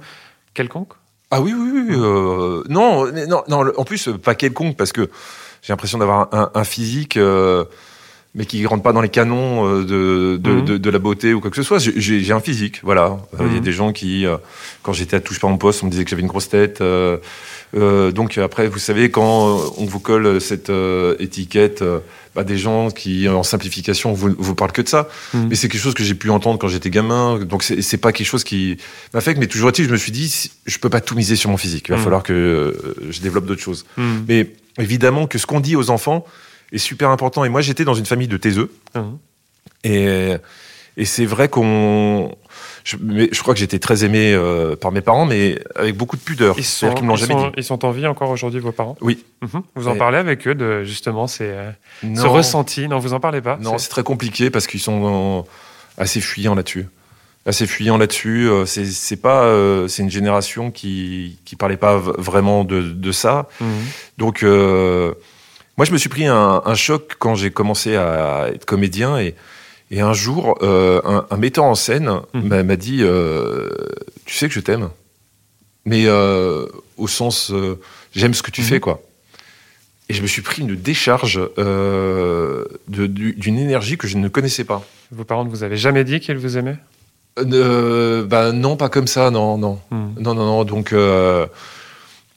quelconque? 0.54 0.94
Ah 1.32 1.42
oui, 1.42 1.54
oui, 1.54 1.70
oui. 1.74 1.96
Euh, 1.96 2.64
non, 2.70 3.12
non, 3.28 3.44
non. 3.48 3.72
En 3.76 3.84
plus, 3.84 4.10
pas 4.24 4.36
quelconque, 4.36 4.78
parce 4.78 4.94
que 4.94 5.10
j'ai 5.62 5.74
l'impression 5.74 5.98
d'avoir 5.98 6.34
un, 6.34 6.52
un, 6.54 6.64
physique, 6.64 7.18
euh, 7.18 7.66
mais 8.36 8.46
qui 8.46 8.66
rentre 8.66 8.84
pas 8.84 8.94
dans 8.94 9.02
les 9.02 9.10
canons 9.10 9.66
euh, 9.66 9.84
de, 9.84 10.38
de, 10.38 10.52
mhm. 10.52 10.66
de, 10.66 10.78
de, 10.78 10.90
la 10.90 11.00
beauté 11.00 11.34
ou 11.34 11.40
quoi 11.40 11.50
que 11.50 11.56
ce 11.56 11.64
soit. 11.64 11.80
J'ai 11.80 12.32
un 12.32 12.40
physique, 12.40 12.82
voilà. 12.84 13.18
Il 13.40 13.46
y 13.46 13.50
a 13.50 13.54
mhm. 13.54 13.60
des 13.62 13.72
gens 13.72 13.92
qui, 13.92 14.26
euh, 14.26 14.38
quand 14.84 14.94
j'étais 14.94 15.16
à 15.16 15.20
Touche 15.20 15.40
par 15.40 15.50
mon 15.50 15.58
poste, 15.58 15.84
on 15.84 15.88
me 15.88 15.92
disait 15.92 16.04
que 16.04 16.10
j'avais 16.10 16.22
une 16.22 16.28
grosse 16.28 16.50
tête. 16.50 16.84
donc 17.74 18.38
après, 18.38 18.68
vous 18.68 18.80
savez, 18.80 19.10
quand 19.10 19.60
on 19.78 19.86
vous 19.86 20.00
colle 20.00 20.40
cette 20.40 20.72
étiquette 21.20 21.84
bah, 22.38 22.44
des 22.44 22.58
gens 22.60 22.92
qui, 22.92 23.28
en 23.28 23.42
simplification, 23.42 24.14
vous, 24.14 24.36
vous 24.38 24.54
parlent 24.54 24.72
que 24.72 24.84
de 24.84 24.88
ça. 24.88 25.10
Mmh. 25.34 25.48
Mais 25.50 25.56
c'est 25.56 25.70
quelque 25.70 25.82
chose 25.82 25.96
que 25.96 26.04
j'ai 26.04 26.14
pu 26.14 26.30
entendre 26.30 26.60
quand 26.60 26.68
j'étais 26.68 26.92
gamin. 26.92 27.40
Donc, 27.40 27.64
c'est 27.64 27.98
pas 27.98 28.12
quelque 28.12 28.28
chose 28.28 28.44
qui 28.44 28.78
m'affecte. 29.16 29.40
Mais 29.40 29.48
toujours 29.48 29.70
est-il, 29.70 29.86
je 29.86 29.92
me 29.92 29.98
suis 29.98 30.12
dit, 30.12 30.52
je 30.68 30.78
peux 30.78 30.90
pas 30.90 31.02
tout 31.02 31.16
miser 31.16 31.36
sur 31.36 31.50
mon 31.50 31.58
physique. 31.58 31.88
Il 31.90 31.96
va 31.96 31.98
falloir 31.98 32.22
que 32.22 32.34
euh, 32.34 32.96
je 33.10 33.22
développe 33.22 33.48
d'autres 33.48 33.64
choses. 33.64 33.88
Mais 34.28 34.52
évidemment 34.78 35.26
que 35.26 35.40
ce 35.40 35.48
qu'on 35.48 35.60
dit 35.60 35.76
aux 35.76 35.90
enfants 35.90 36.26
est 36.72 36.78
super 36.78 37.10
important. 37.10 37.44
Et 37.44 37.50
moi, 37.50 37.62
j'étais 37.62 37.86
dans 37.86 37.94
une 37.94 38.06
famille 38.06 38.28
de 38.28 38.38
taiseux. 38.38 38.72
Et, 39.84 40.08
et 40.98 41.06
c'est 41.06 41.26
vrai 41.26 41.50
qu'on 41.50 42.36
je, 42.84 42.96
je 43.32 43.42
crois 43.42 43.54
que 43.54 43.60
j'étais 43.60 43.80
très 43.80 44.06
aimé 44.06 44.34
euh, 44.34 44.76
par 44.76 44.92
mes 44.92 45.02
parents, 45.02 45.26
mais 45.26 45.60
avec 45.76 45.96
beaucoup 45.96 46.16
de 46.16 46.22
pudeur. 46.22 46.56
Ils 46.58 46.64
sont, 46.64 46.94
qu'ils 46.94 47.04
me 47.04 47.10
l'ont 47.10 47.16
jamais 47.18 47.34
sont, 47.34 47.48
dit. 47.48 47.54
Ils 47.58 47.64
sont 47.64 47.86
en 47.86 47.92
vie 47.92 48.08
encore 48.08 48.30
aujourd'hui, 48.30 48.62
vos 48.62 48.72
parents? 48.72 48.96
Oui. 49.02 49.26
Vous 49.76 49.88
en 49.88 49.96
et... 49.96 49.98
parlez 49.98 50.18
avec 50.18 50.48
eux 50.48 50.56
de 50.56 50.84
justement 50.86 51.28
ces, 51.28 51.50
euh, 51.50 51.72
ce 52.02 52.26
ressenti? 52.26 52.88
Non, 52.88 53.00
vous 53.00 53.14
en 53.14 53.20
parlez 53.20 53.42
pas 53.42 53.58
Non, 53.62 53.78
c'est 53.78 53.90
très 53.90 54.04
compliqué 54.04 54.50
parce 54.50 54.68
qu'ils 54.68 54.80
sont 54.80 55.46
assez 55.98 56.22
fuyants 56.22 56.56
là-dessus. 56.56 56.88
Assez 57.46 57.68
fuyants 57.68 57.98
là-dessus. 57.98 58.50
Euh, 58.50 58.66
c'est, 58.66 58.86
c'est 58.86 59.18
pas, 59.18 59.44
euh, 59.44 59.88
c'est 59.88 60.04
une 60.04 60.12
génération 60.12 60.72
qui 60.72 61.40
qui 61.46 61.56
parlait 61.56 61.78
pas 61.78 61.98
vraiment 61.98 62.64
de, 62.64 62.82
de 62.82 63.12
ça. 63.12 63.50
Donc 64.18 64.44
euh, 64.44 65.14
moi, 65.78 65.86
je 65.86 65.92
me 65.92 65.98
suis 65.98 66.10
pris 66.10 66.26
un, 66.26 66.62
un 66.66 66.76
choc 66.76 67.16
quand 67.20 67.36
j'ai 67.36 67.52
commencé 67.52 67.96
à 67.96 68.50
être 68.54 68.66
comédien 68.66 69.18
et 69.18 69.36
et 69.90 70.02
un 70.02 70.14
jour, 70.14 70.58
euh, 70.62 71.02
un, 71.06 71.26
un, 71.30 71.38
metteur 71.38 71.64
en 71.64 71.76
scène 71.76 72.12
mmh. 72.34 72.62
m'a 72.62 72.76
dit 72.76 73.00
euh, 73.02 73.70
Tu 74.26 74.36
sais 74.36 74.48
que 74.48 74.54
je 74.54 74.60
t'aime, 74.60 74.90
mais 75.86 76.04
euh, 76.08 76.66
au 76.98 77.08
sens 77.08 77.54
j'aime 78.12 78.34
ce 78.34 78.44
que 78.44 78.52
tu 78.52 78.62
mmh. 78.62 78.66
fais, 78.66 78.80
quoi. 78.80 79.02
Et 80.10 80.14
je 80.14 80.22
me 80.22 80.28
suis 80.28 80.42
pris 80.42 80.62
une 80.62 80.76
décharge 80.76 81.40
d'une 82.88 83.60
énergie 83.60 83.98
que 83.98 84.08
je 84.08 84.18
ne 84.18 84.28
connaissais 84.30 84.64
pas. 84.64 84.84
Vos 85.12 85.24
parents 85.24 85.46
ne 85.46 85.50
vous 85.50 85.64
avaient 85.64 85.78
jamais 85.78 86.04
dit 86.04 86.20
qu'ils 86.20 86.38
vous 86.38 86.58
aimaient? 86.58 86.78
Bah, 87.38 88.52
Non, 88.52 88.76
pas 88.78 88.90
comme 88.90 89.08
ça, 89.08 89.32
non, 89.32 89.58
non. 89.58 89.80
Mmh. 89.92 90.08
Non, 90.20 90.34
non, 90.34 90.46
non. 90.46 90.64
Donc. 90.66 90.94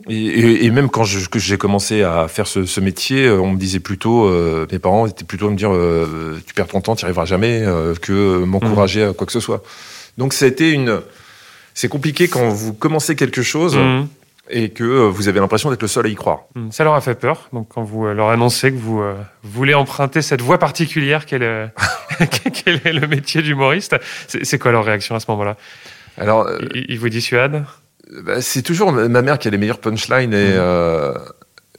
Et, 0.08 0.14
et, 0.14 0.64
et, 0.64 0.70
même 0.70 0.88
quand 0.88 1.04
j'ai 1.04 1.58
commencé 1.58 2.02
à 2.02 2.26
faire 2.28 2.46
ce, 2.46 2.64
ce, 2.64 2.80
métier, 2.80 3.26
euh, 3.26 3.40
on 3.40 3.52
me 3.52 3.58
disait 3.58 3.80
plutôt, 3.80 4.26
euh, 4.26 4.66
mes 4.72 4.78
parents 4.78 5.06
étaient 5.06 5.24
plutôt 5.24 5.48
à 5.48 5.50
me 5.50 5.56
dire, 5.56 5.72
euh, 5.72 6.40
tu 6.46 6.54
perds 6.54 6.68
ton 6.68 6.80
temps, 6.80 6.96
tu 6.96 7.04
n'y 7.04 7.06
arriveras 7.06 7.26
jamais, 7.26 7.62
euh, 7.62 7.94
que 7.94 8.44
m'encourager 8.44 9.04
mmh. 9.04 9.10
à 9.10 9.12
quoi 9.12 9.26
que 9.26 9.32
ce 9.32 9.40
soit. 9.40 9.62
Donc 10.16 10.32
ça 10.32 10.46
a 10.46 10.48
été 10.48 10.70
une, 10.70 11.00
c'est 11.74 11.88
compliqué 11.88 12.28
quand 12.28 12.48
vous 12.48 12.72
commencez 12.72 13.14
quelque 13.14 13.42
chose 13.42 13.76
mmh. 13.76 14.06
et 14.50 14.70
que 14.70 14.84
vous 14.84 15.28
avez 15.28 15.38
l'impression 15.38 15.70
d'être 15.70 15.82
le 15.82 15.88
seul 15.88 16.06
à 16.06 16.08
y 16.08 16.14
croire. 16.14 16.44
Mmh. 16.54 16.70
Ça 16.70 16.84
leur 16.84 16.94
a 16.94 17.00
fait 17.02 17.14
peur. 17.14 17.48
Donc 17.52 17.68
quand 17.68 17.82
vous 17.82 18.06
leur 18.06 18.30
annoncez 18.30 18.72
que 18.72 18.78
vous 18.78 19.02
voulez 19.42 19.74
emprunter 19.74 20.22
cette 20.22 20.40
voie 20.40 20.58
particulière 20.58 21.26
qu'est 21.26 21.38
le, 21.38 21.68
quel 22.64 22.80
est 22.84 22.92
le 22.92 23.06
métier 23.06 23.42
d'humoriste, 23.42 23.96
c'est 24.26 24.58
quoi 24.58 24.72
leur 24.72 24.84
réaction 24.84 25.14
à 25.14 25.20
ce 25.20 25.30
moment-là? 25.30 25.56
Alors, 26.16 26.48
ils, 26.74 26.86
ils 26.88 26.98
vous 26.98 27.08
dissuadent 27.08 27.64
bah, 28.10 28.42
c'est 28.42 28.62
toujours 28.62 28.92
ma 28.92 29.22
mère 29.22 29.38
qui 29.38 29.48
a 29.48 29.50
les 29.50 29.58
meilleures 29.58 29.78
punchlines 29.78 30.34
et, 30.34 30.48
mmh. 30.50 30.58
euh, 30.58 31.14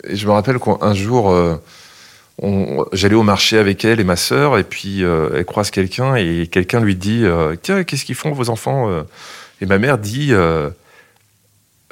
et 0.05 0.15
je 0.15 0.25
me 0.25 0.31
rappelle 0.31 0.59
qu'un 0.59 0.93
jour 0.93 1.31
euh, 1.31 1.57
j'allais 2.93 3.15
au 3.15 3.23
marché 3.23 3.57
avec 3.57 3.83
elle 3.83 3.99
et 3.99 4.03
ma 4.03 4.15
sœur 4.15 4.57
et 4.57 4.63
puis 4.63 5.03
euh, 5.03 5.29
elle 5.35 5.45
croise 5.45 5.71
quelqu'un 5.71 6.15
et 6.15 6.47
quelqu'un 6.47 6.79
lui 6.79 6.95
dit 6.95 7.25
tiens 7.61 7.83
qu'est-ce 7.83 8.05
qu'ils 8.05 8.15
font 8.15 8.31
vos 8.31 8.49
enfants 8.49 8.89
et 9.59 9.65
ma 9.65 9.77
mère 9.77 9.97
dit 9.97 10.31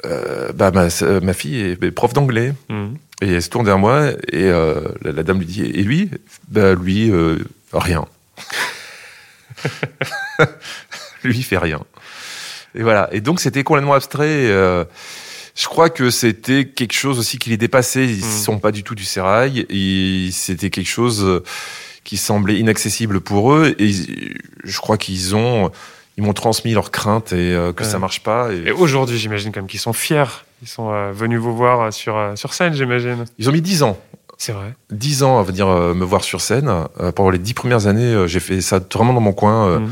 bah 0.02 0.70
ma, 0.70 0.88
ma, 1.20 1.32
fille 1.34 1.60
est 1.60 1.90
prof 1.90 2.14
d'anglais. 2.14 2.54
Mmh. 2.68 2.86
et 3.20 3.32
elle 3.34 3.42
se 3.42 3.50
tourne 3.50 3.66
vers 3.66 3.78
moi 3.78 4.08
et 4.32 4.48
la, 4.48 5.12
la, 5.12 5.22
dame 5.22 5.38
lui 5.38 5.46
dit 5.46 5.62
et 5.62 5.82
lui? 5.82 6.10
Bah 6.48 6.74
lui 6.74 7.12
rien. 7.72 8.06
Lui 11.22 11.36
il 11.36 11.42
fait 11.42 11.58
rien 11.58 11.80
et 12.74 12.82
voilà. 12.82 13.08
Et 13.12 13.20
donc 13.20 13.40
c'était 13.40 13.62
complètement 13.64 13.94
abstrait. 13.94 14.46
euh, 14.48 14.84
je 15.56 15.66
crois 15.66 15.90
que 15.90 16.10
c'était 16.10 16.64
quelque 16.64 16.92
chose 16.94 17.18
aussi 17.18 17.38
qui 17.38 17.50
les 17.50 17.56
dépassait. 17.56 18.06
Ils 18.06 18.24
Mm. 18.24 18.42
sont 18.44 18.58
pas 18.58 18.70
du 18.72 18.82
tout 18.84 18.94
du 18.94 19.04
sérail. 19.04 19.66
C'était 20.32 20.70
quelque 20.70 20.88
chose 20.88 21.24
euh, 21.24 21.42
qui 22.04 22.16
semblait 22.16 22.58
inaccessible 22.58 23.20
pour 23.20 23.52
eux. 23.52 23.74
Et 23.78 23.90
je 24.64 24.78
crois 24.80 24.96
qu'ils 24.96 25.34
ont, 25.34 25.70
ils 26.16 26.22
m'ont 26.24 26.32
transmis 26.32 26.72
leurs 26.72 26.90
craintes 26.90 27.32
et 27.32 27.54
euh, 27.54 27.72
que 27.72 27.82
Ouais. 27.82 27.88
ça 27.90 27.98
marche 27.98 28.22
pas. 28.22 28.52
Et 28.52 28.68
Et 28.68 28.72
aujourd'hui, 28.72 29.18
j'imagine 29.18 29.50
quand 29.52 29.60
même 29.60 29.68
qu'ils 29.68 29.80
sont 29.80 29.92
fiers. 29.92 30.24
Ils 30.62 30.68
sont 30.68 30.92
euh, 30.92 31.10
venus 31.12 31.40
vous 31.40 31.54
voir 31.56 31.92
sur, 31.92 32.16
euh, 32.16 32.36
sur 32.36 32.54
scène, 32.54 32.74
j'imagine. 32.74 33.24
ils 33.38 33.48
ont 33.48 33.52
mis 33.52 33.60
dix 33.62 33.82
ans. 33.82 33.98
C'est 34.38 34.52
vrai. 34.52 34.72
10 34.90 35.22
ans 35.22 35.38
à 35.38 35.42
venir 35.42 35.66
me 35.68 36.02
voir 36.04 36.24
sur 36.24 36.40
scène. 36.40 36.72
Pendant 37.14 37.28
les 37.28 37.38
dix 37.38 37.52
premières 37.52 37.86
années, 37.88 38.24
j'ai 38.26 38.40
fait 38.40 38.62
ça 38.62 38.80
vraiment 38.94 39.12
dans 39.12 39.20
mon 39.20 39.34
coin, 39.34 39.80
Mhm. 39.80 39.90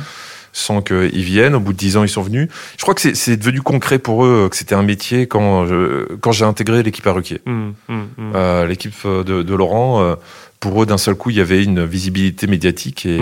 Sans 0.52 0.82
qu'ils 0.82 1.22
viennent. 1.24 1.54
Au 1.54 1.60
bout 1.60 1.72
de 1.72 1.78
10 1.78 1.96
ans, 1.96 2.04
ils 2.04 2.08
sont 2.08 2.22
venus. 2.22 2.48
Je 2.76 2.82
crois 2.82 2.94
que 2.94 3.00
c'est- 3.00 3.36
devenu 3.36 3.60
concret 3.62 3.98
pour 3.98 4.24
eux, 4.24 4.48
que 4.50 4.56
c'était 4.56 4.74
un 4.74 4.82
métier 4.82 5.26
quand 5.26 5.66
je- 5.66 6.14
quand 6.16 6.32
j'ai 6.32 6.44
intégré 6.44 6.82
l'équipe 6.82 7.06
à 7.06 7.12
Ruquier. 7.12 7.40
Hum, 7.46 7.74
hum, 7.88 8.08
hum. 8.18 8.32
Euh, 8.34 8.66
l'équipe 8.66 8.94
euh, 9.04 9.22
de, 9.24 9.42
de 9.42 9.54
Laurent, 9.54 10.02
euh, 10.02 10.14
pour 10.60 10.82
eux, 10.82 10.86
d'un 10.86 10.98
seul 10.98 11.14
coup, 11.14 11.30
il 11.30 11.36
y 11.36 11.40
avait 11.40 11.62
une 11.62 11.84
visibilité 11.84 12.46
médiatique 12.46 13.06
et, 13.06 13.20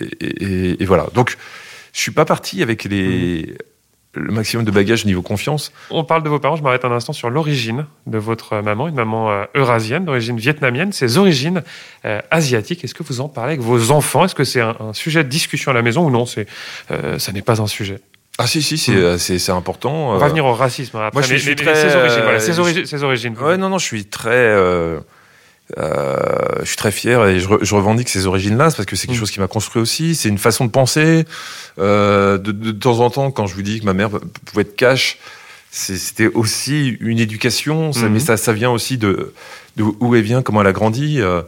et, 0.00 0.44
et- 0.44 0.82
et 0.82 0.84
voilà. 0.86 1.06
Donc, 1.14 1.36
je 1.92 2.00
suis 2.00 2.12
pas 2.12 2.24
parti 2.26 2.62
avec 2.62 2.84
les, 2.84 3.56
le 4.16 4.32
maximum 4.32 4.64
de 4.64 4.70
bagages 4.70 5.04
niveau 5.04 5.22
confiance. 5.22 5.72
On 5.90 6.02
parle 6.04 6.22
de 6.22 6.28
vos 6.28 6.38
parents, 6.38 6.56
je 6.56 6.62
m'arrête 6.62 6.84
un 6.84 6.90
instant 6.92 7.12
sur 7.12 7.30
l'origine 7.30 7.86
de 8.06 8.18
votre 8.18 8.60
maman, 8.62 8.88
une 8.88 8.94
maman 8.94 9.30
euh, 9.30 9.44
eurasienne, 9.54 10.04
d'origine 10.04 10.36
vietnamienne, 10.38 10.92
ses 10.92 11.18
origines 11.18 11.62
euh, 12.04 12.20
asiatiques. 12.30 12.82
Est-ce 12.84 12.94
que 12.94 13.02
vous 13.02 13.20
en 13.20 13.28
parlez 13.28 13.52
avec 13.52 13.60
vos 13.62 13.90
enfants? 13.90 14.24
Est-ce 14.24 14.34
que 14.34 14.44
c'est 14.44 14.60
un, 14.60 14.74
un 14.80 14.92
sujet 14.92 15.22
de 15.22 15.28
discussion 15.28 15.70
à 15.70 15.74
la 15.74 15.82
maison 15.82 16.04
ou 16.06 16.10
non? 16.10 16.26
C'est, 16.26 16.46
euh, 16.90 17.18
Ça 17.18 17.32
n'est 17.32 17.42
pas 17.42 17.60
un 17.60 17.66
sujet. 17.66 18.00
Ah 18.38 18.46
si, 18.46 18.60
si, 18.60 18.76
c'est 18.76 19.16
c'est- 19.18 19.38
c'est 19.38 19.52
important. 19.52 20.10
On 20.10 20.18
va 20.18 20.28
venir 20.28 20.44
au 20.44 20.52
racisme 20.52 20.96
hein, 20.98 21.06
après. 21.06 21.20
moi, 21.20 21.26
je 21.26 21.32
mais- 21.32 21.38
suis 21.38 21.50
mais- 21.50 21.56
très, 21.56 21.74
ses 21.74 21.96
origines, 21.96 22.22
voilà, 22.22 22.38
ses, 22.40 22.52
ses 22.86 23.02
origines. 23.02 23.34
Ouais, 23.40 23.56
non, 23.56 23.70
non, 23.70 23.78
je 23.78 23.84
suis 23.86 24.04
très, 24.04 24.28
euh, 24.30 25.00
je 25.76 26.64
suis 26.64 26.76
très 26.76 26.92
fier 26.92 27.24
et 27.26 27.40
je, 27.40 27.48
re- 27.48 27.58
je 27.64 27.74
revendique 27.74 28.08
ces 28.08 28.26
origines-là 28.26 28.70
parce 28.70 28.84
que 28.86 28.94
c'est 28.96 29.06
quelque 29.06 29.16
Mm. 29.16 29.20
chose 29.20 29.30
qui 29.30 29.40
m'a 29.40 29.48
construit 29.48 29.82
aussi. 29.82 30.14
C'est 30.14 30.28
une 30.28 30.38
façon 30.38 30.64
de 30.64 30.70
penser. 30.70 31.24
Euh, 31.78 32.38
de, 32.38 32.52
de 32.52 32.70
temps 32.72 33.00
en 33.00 33.10
temps, 33.10 33.30
quand 33.30 33.46
je 33.46 33.54
vous 33.54 33.62
dis 33.62 33.80
que 33.80 33.84
ma 33.84 33.92
mère 33.92 34.10
pouvait 34.44 34.62
être 34.62 34.76
cash, 34.76 35.18
c'était 35.70 36.28
aussi 36.28 36.96
une 37.00 37.18
éducation. 37.18 37.92
Ça, 37.92 38.06
Mhm. 38.06 38.12
Mais 38.12 38.20
ça, 38.20 38.36
ça 38.36 38.52
vient 38.52 38.70
aussi 38.70 38.96
de, 38.96 39.32
de 39.76 39.82
où 39.82 40.14
elle 40.14 40.22
vient, 40.22 40.40
comment 40.42 40.60
elle 40.60 40.66
a 40.68 40.72
grandi. 40.72 41.20
Euh, 41.20 41.42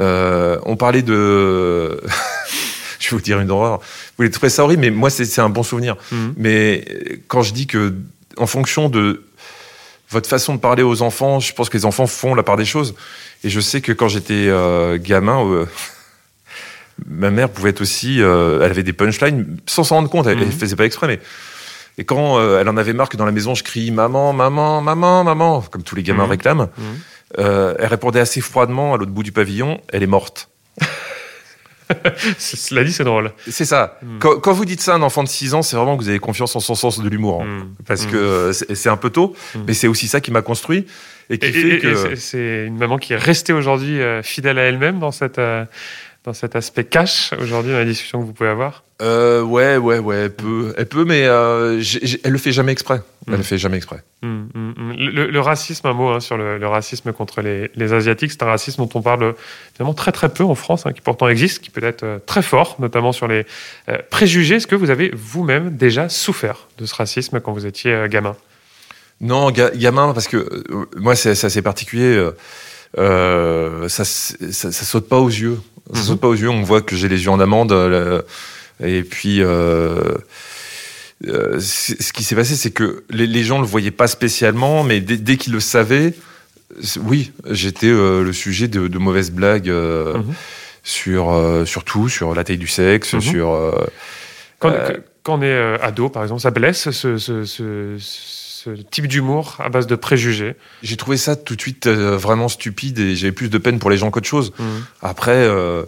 euh, 0.00 0.58
on 0.66 0.76
parlait 0.76 1.02
de, 1.02 2.00
je 2.98 3.08
vais 3.10 3.16
vous 3.16 3.20
dire 3.22 3.40
une 3.40 3.50
horreur. 3.50 3.80
Vous 4.16 4.24
allez 4.24 4.30
trouver 4.30 4.50
ça 4.50 4.64
horrible, 4.64 4.82
mais 4.82 4.90
moi, 4.90 5.08
c'est 5.08 5.40
un 5.40 5.48
bon 5.48 5.62
souvenir. 5.62 5.96
Hum. 6.12 6.34
Mais 6.36 6.84
euh, 6.90 7.16
quand 7.28 7.42
je 7.42 7.52
dis 7.54 7.66
que, 7.66 7.94
en 8.36 8.46
fonction 8.46 8.88
de 8.90 9.24
votre 10.10 10.28
façon 10.28 10.54
de 10.54 10.60
parler 10.60 10.82
aux 10.82 11.02
enfants, 11.02 11.40
je 11.40 11.52
pense 11.52 11.68
que 11.68 11.76
les 11.76 11.84
enfants 11.84 12.06
font 12.06 12.34
la 12.34 12.42
part 12.42 12.56
des 12.56 12.64
choses. 12.64 12.94
Et 13.44 13.48
je 13.50 13.60
sais 13.60 13.80
que 13.80 13.92
quand 13.92 14.08
j'étais 14.08 14.46
euh, 14.48 14.98
gamin, 15.00 15.44
euh, 15.44 15.66
ma 17.06 17.30
mère 17.30 17.48
pouvait 17.50 17.70
être 17.70 17.80
aussi, 17.80 18.20
euh, 18.22 18.60
elle 18.62 18.70
avait 18.70 18.82
des 18.82 18.92
punchlines 18.92 19.58
sans 19.66 19.84
s'en 19.84 19.96
rendre 19.96 20.10
compte. 20.10 20.26
Elle, 20.26 20.38
elle 20.38 20.46
Mhm. 20.46 20.52
faisait 20.52 20.76
pas 20.76 20.84
exprès, 20.86 21.06
mais 21.08 21.20
et 21.98 22.04
quand 22.04 22.38
euh, 22.38 22.60
elle 22.60 22.68
en 22.68 22.76
avait 22.76 22.92
marre 22.92 23.08
que 23.08 23.16
dans 23.16 23.24
la 23.24 23.32
maison 23.32 23.54
je 23.54 23.64
crie 23.64 23.90
maman, 23.90 24.32
maman, 24.32 24.80
maman, 24.82 25.24
maman, 25.24 25.60
comme 25.62 25.82
tous 25.82 25.96
les 25.96 26.02
gamins 26.02 26.24
Mhm. 26.24 26.30
réclament, 26.30 26.68
Mhm. 26.76 26.84
euh, 27.38 27.74
elle 27.78 27.86
répondait 27.86 28.20
assez 28.20 28.40
froidement 28.40 28.94
à 28.94 28.96
l'autre 28.98 29.12
bout 29.12 29.22
du 29.22 29.32
pavillon, 29.32 29.80
elle 29.92 30.02
est 30.02 30.06
morte. 30.08 30.48
Cela 32.38 32.84
dit, 32.84 32.92
c'est 32.92 33.04
drôle. 33.04 33.32
C'est 33.48 33.64
ça. 33.64 33.98
Mhm. 34.02 34.18
Quand, 34.18 34.40
quand 34.40 34.52
vous 34.52 34.64
dites 34.64 34.80
ça 34.80 34.92
à 34.92 34.96
un 34.96 35.02
enfant 35.02 35.22
de 35.22 35.28
6 35.28 35.54
ans, 35.54 35.62
c'est 35.62 35.76
vraiment 35.76 35.96
que 35.96 36.02
vous 36.02 36.08
avez 36.08 36.18
confiance 36.18 36.54
en 36.56 36.60
son 36.60 36.74
sens 36.74 37.00
de 37.00 37.08
l'humour. 37.08 37.42
hein. 37.42 37.46
Hum. 37.62 37.74
Parce 37.86 38.04
Hum. 38.04 38.10
que 38.10 38.16
euh, 38.16 38.52
c'est 38.52 38.88
un 38.88 38.96
peu 38.96 39.10
tôt, 39.10 39.34
mais 39.66 39.74
c'est 39.74 39.86
aussi 39.88 40.08
ça 40.08 40.20
qui 40.20 40.30
m'a 40.30 40.42
construit 40.42 40.86
et 41.30 41.38
qui 41.38 41.46
Et, 41.46 41.52
fait 41.52 41.68
et- 41.76 41.78
que. 41.78 41.94
c'est- 41.94 42.16
c'est 42.16 42.64
une 42.66 42.76
maman 42.78 42.98
qui 42.98 43.12
est 43.12 43.16
restée 43.16 43.52
aujourd'hui 43.52 44.00
euh, 44.00 44.22
fidèle 44.22 44.58
à 44.58 44.62
elle-même 44.62 44.98
dans, 44.98 45.10
cette, 45.12 45.38
euh, 45.38 45.64
dans 46.26 46.32
cet 46.34 46.56
aspect 46.56 46.82
cash 46.84 47.30
aujourd'hui 47.40 47.70
dans 47.72 47.78
la 47.78 47.84
discussion 47.84 48.20
que 48.20 48.24
vous 48.26 48.32
pouvez 48.32 48.50
avoir. 48.50 48.82
Euh, 49.00 49.42
ouais, 49.42 49.76
ouais, 49.76 50.00
ouais, 50.00 50.16
elle 50.16 50.34
peut, 50.34 50.74
elle 50.76 50.86
peut, 50.86 51.04
mais 51.04 51.24
euh, 51.24 51.78
j'ai- 51.80 52.20
elle 52.24 52.32
le 52.32 52.38
fait 52.38 52.50
jamais 52.50 52.72
exprès. 52.72 53.00
Elle 53.28 53.34
Mhm. 53.34 53.38
le 53.38 53.42
fait 53.44 53.58
jamais 53.58 53.76
exprès. 53.76 54.02
Hum, 54.24 54.48
hum. 54.54 54.92
Le, 54.98 55.30
le 55.30 55.40
racisme, 55.40 55.86
un 55.86 55.92
mot 55.92 56.08
hein, 56.08 56.18
sur 56.20 56.36
le, 56.36 56.58
le 56.58 56.66
racisme 56.66 57.12
contre 57.12 57.42
les, 57.42 57.70
les 57.76 57.92
Asiatiques, 57.92 58.32
c'est 58.32 58.42
un 58.42 58.46
racisme 58.46 58.82
dont 58.82 58.88
on 58.94 59.02
parle 59.02 59.34
finalement 59.76 59.94
très 59.94 60.10
très 60.10 60.28
peu 60.28 60.42
en 60.42 60.56
France, 60.56 60.84
hein, 60.84 60.92
qui 60.92 61.00
pourtant 61.00 61.28
existe, 61.28 61.60
qui 61.62 61.70
peut 61.70 61.84
être 61.84 62.02
euh, 62.02 62.18
très 62.26 62.42
fort, 62.42 62.74
notamment 62.80 63.12
sur 63.12 63.28
les 63.28 63.46
euh, 63.88 63.98
préjugés. 64.10 64.56
Est-ce 64.56 64.66
que 64.66 64.74
vous 64.76 64.90
avez 64.90 65.12
vous-même 65.14 65.76
déjà 65.76 66.08
souffert 66.08 66.66
de 66.78 66.86
ce 66.86 66.94
racisme 66.96 67.38
quand 67.40 67.52
vous 67.52 67.66
étiez 67.66 67.92
euh, 67.92 68.08
gamin? 68.08 68.34
Non, 69.20 69.50
ga- 69.52 69.70
gamin, 69.74 70.12
parce 70.12 70.26
que 70.26 70.36
euh, 70.38 70.86
moi, 70.96 71.14
c'est 71.14 71.30
assez 71.44 71.62
particulier. 71.62 72.02
euh, 72.16 72.32
euh, 72.98 73.88
ça, 73.88 74.04
ça, 74.04 74.72
ça 74.72 74.84
saute 74.84 75.08
pas 75.08 75.18
aux 75.18 75.28
yeux. 75.28 75.58
Ça 75.94 76.02
saute 76.02 76.20
pas 76.20 76.28
aux 76.28 76.34
yeux. 76.34 76.50
On 76.50 76.62
voit 76.62 76.82
que 76.82 76.96
j'ai 76.96 77.08
les 77.08 77.24
yeux 77.24 77.30
en 77.30 77.40
amande. 77.40 77.72
euh, 77.72 78.22
et 78.84 79.02
puis, 79.02 79.40
euh, 79.42 80.14
euh, 81.26 81.58
ce 81.60 82.12
qui 82.12 82.22
s'est 82.24 82.34
passé, 82.36 82.56
c'est 82.56 82.70
que 82.72 83.04
les, 83.10 83.26
les 83.26 83.42
gens 83.42 83.60
le 83.60 83.66
voyaient 83.66 83.90
pas 83.90 84.06
spécialement, 84.06 84.82
mais 84.84 85.00
dès, 85.00 85.16
dès 85.16 85.36
qu'ils 85.36 85.52
le 85.54 85.60
savaient, 85.60 86.12
oui, 87.04 87.32
j'étais 87.50 87.88
le 87.90 88.32
sujet 88.32 88.68
de, 88.68 88.86
de 88.88 88.98
mauvaises 88.98 89.30
blagues 89.30 89.70
Mhm. 89.70 90.34
sur, 90.82 91.62
sur 91.64 91.84
tout, 91.84 92.08
sur 92.08 92.34
la 92.34 92.44
taille 92.44 92.58
du 92.58 92.66
sexe, 92.66 93.14
Mhm. 93.14 93.20
sur. 93.20 93.74
Quand, 94.58 94.72
on 95.28 95.42
est 95.42 95.80
ado, 95.82 96.08
par 96.10 96.22
exemple, 96.22 96.40
ça 96.42 96.50
blesse 96.50 96.90
ce, 96.90 97.16
ce- 97.18 97.44
ce- 97.44 97.96
ce 98.66 98.82
type 98.82 99.06
d'humour 99.06 99.56
à 99.60 99.68
base 99.68 99.86
de 99.86 99.94
préjugés. 99.94 100.56
J'ai 100.82 100.96
trouvé 100.96 101.16
ça 101.16 101.36
tout 101.36 101.54
de 101.56 101.60
suite 101.60 101.86
euh, 101.86 102.16
vraiment 102.16 102.48
stupide 102.48 102.98
et 102.98 103.14
j'avais 103.14 103.32
plus 103.32 103.48
de 103.48 103.58
peine 103.58 103.78
pour 103.78 103.90
les 103.90 103.96
gens 103.96 104.10
qu'autre 104.10 104.26
chose. 104.26 104.52
Hum. 104.58 104.84
Après, 105.02 105.32
euh, 105.32 105.84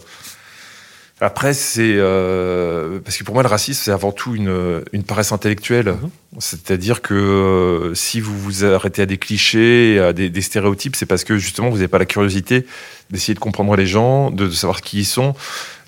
après 1.20 1.54
c'est 1.54 1.94
euh, 1.96 3.00
parce 3.04 3.16
que 3.16 3.24
pour 3.24 3.34
moi 3.34 3.42
le 3.42 3.48
racisme 3.48 3.82
c'est 3.84 3.90
avant 3.90 4.12
tout 4.12 4.36
une, 4.36 4.82
une 4.92 5.02
paresse 5.02 5.32
intellectuelle. 5.32 5.88
Mhm. 5.88 6.10
C'est-à-dire 6.38 7.02
que 7.02 7.92
si 7.94 8.20
vous 8.20 8.38
vous 8.38 8.64
arrêtez 8.64 9.02
à 9.02 9.06
des 9.06 9.18
clichés, 9.18 9.98
à 9.98 10.12
des, 10.12 10.30
des 10.30 10.42
stéréotypes, 10.42 10.94
c'est 10.94 11.06
parce 11.06 11.24
que 11.24 11.36
justement 11.36 11.70
vous 11.70 11.76
n'avez 11.78 11.88
pas 11.88 11.98
la 11.98 12.06
curiosité 12.06 12.64
d'essayer 13.10 13.34
de 13.34 13.38
comprendre 13.38 13.74
les 13.76 13.86
gens, 13.86 14.30
de, 14.30 14.46
de 14.46 14.50
savoir 14.50 14.82
qui 14.82 14.98
ils 14.98 15.04
sont, 15.04 15.34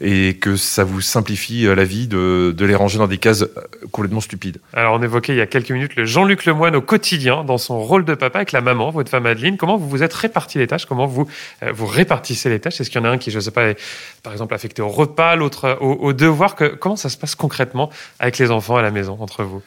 et 0.00 0.38
que 0.38 0.56
ça 0.56 0.84
vous 0.84 1.02
simplifie 1.02 1.66
euh, 1.66 1.74
la 1.74 1.84
vie 1.84 2.06
de, 2.08 2.54
de 2.56 2.64
les 2.64 2.74
ranger 2.74 2.98
dans 2.98 3.06
des 3.06 3.18
cases 3.18 3.42
euh, 3.42 3.48
complètement 3.92 4.22
stupides. 4.22 4.58
Alors, 4.72 4.94
on 4.94 5.02
évoquait 5.02 5.34
il 5.34 5.36
y 5.36 5.42
a 5.42 5.46
quelques 5.46 5.70
minutes 5.70 5.96
le 5.96 6.06
Jean-Luc 6.06 6.46
Lemoine 6.46 6.74
au 6.74 6.80
quotidien, 6.80 7.44
dans 7.44 7.58
son 7.58 7.78
rôle 7.80 8.06
de 8.06 8.14
papa 8.14 8.38
avec 8.38 8.52
la 8.52 8.62
maman, 8.62 8.90
votre 8.90 9.10
femme 9.10 9.26
Adeline. 9.26 9.58
Comment 9.58 9.76
vous 9.76 9.88
vous 9.88 10.02
êtes 10.02 10.14
réparti 10.14 10.58
les 10.58 10.66
tâches? 10.66 10.86
Comment 10.86 11.06
vous 11.06 11.28
euh, 11.62 11.72
vous 11.72 11.86
répartissez 11.86 12.48
les 12.48 12.60
tâches? 12.60 12.80
Est-ce 12.80 12.88
qu'il 12.88 13.00
y 13.00 13.04
en 13.04 13.08
a 13.08 13.10
un 13.10 13.18
qui, 13.18 13.30
je 13.30 13.36
ne 13.36 13.40
sais 13.42 13.50
pas, 13.50 13.64
est 13.64 13.78
par 14.22 14.32
exemple 14.32 14.54
affecté 14.54 14.80
au 14.80 14.88
repas, 14.88 15.36
l'autre 15.36 15.76
au, 15.80 15.92
au 15.92 16.12
devoir? 16.14 16.54
Que, 16.54 16.74
Comment 16.74 16.96
ça 16.96 17.10
se 17.10 17.18
passe 17.18 17.34
concrètement 17.34 17.90
avec 18.18 18.38
les 18.38 18.50
enfants 18.50 18.76
à 18.76 18.82
la 18.82 18.90
maison, 18.90 19.18
entre 19.20 19.44
vous? 19.44 19.62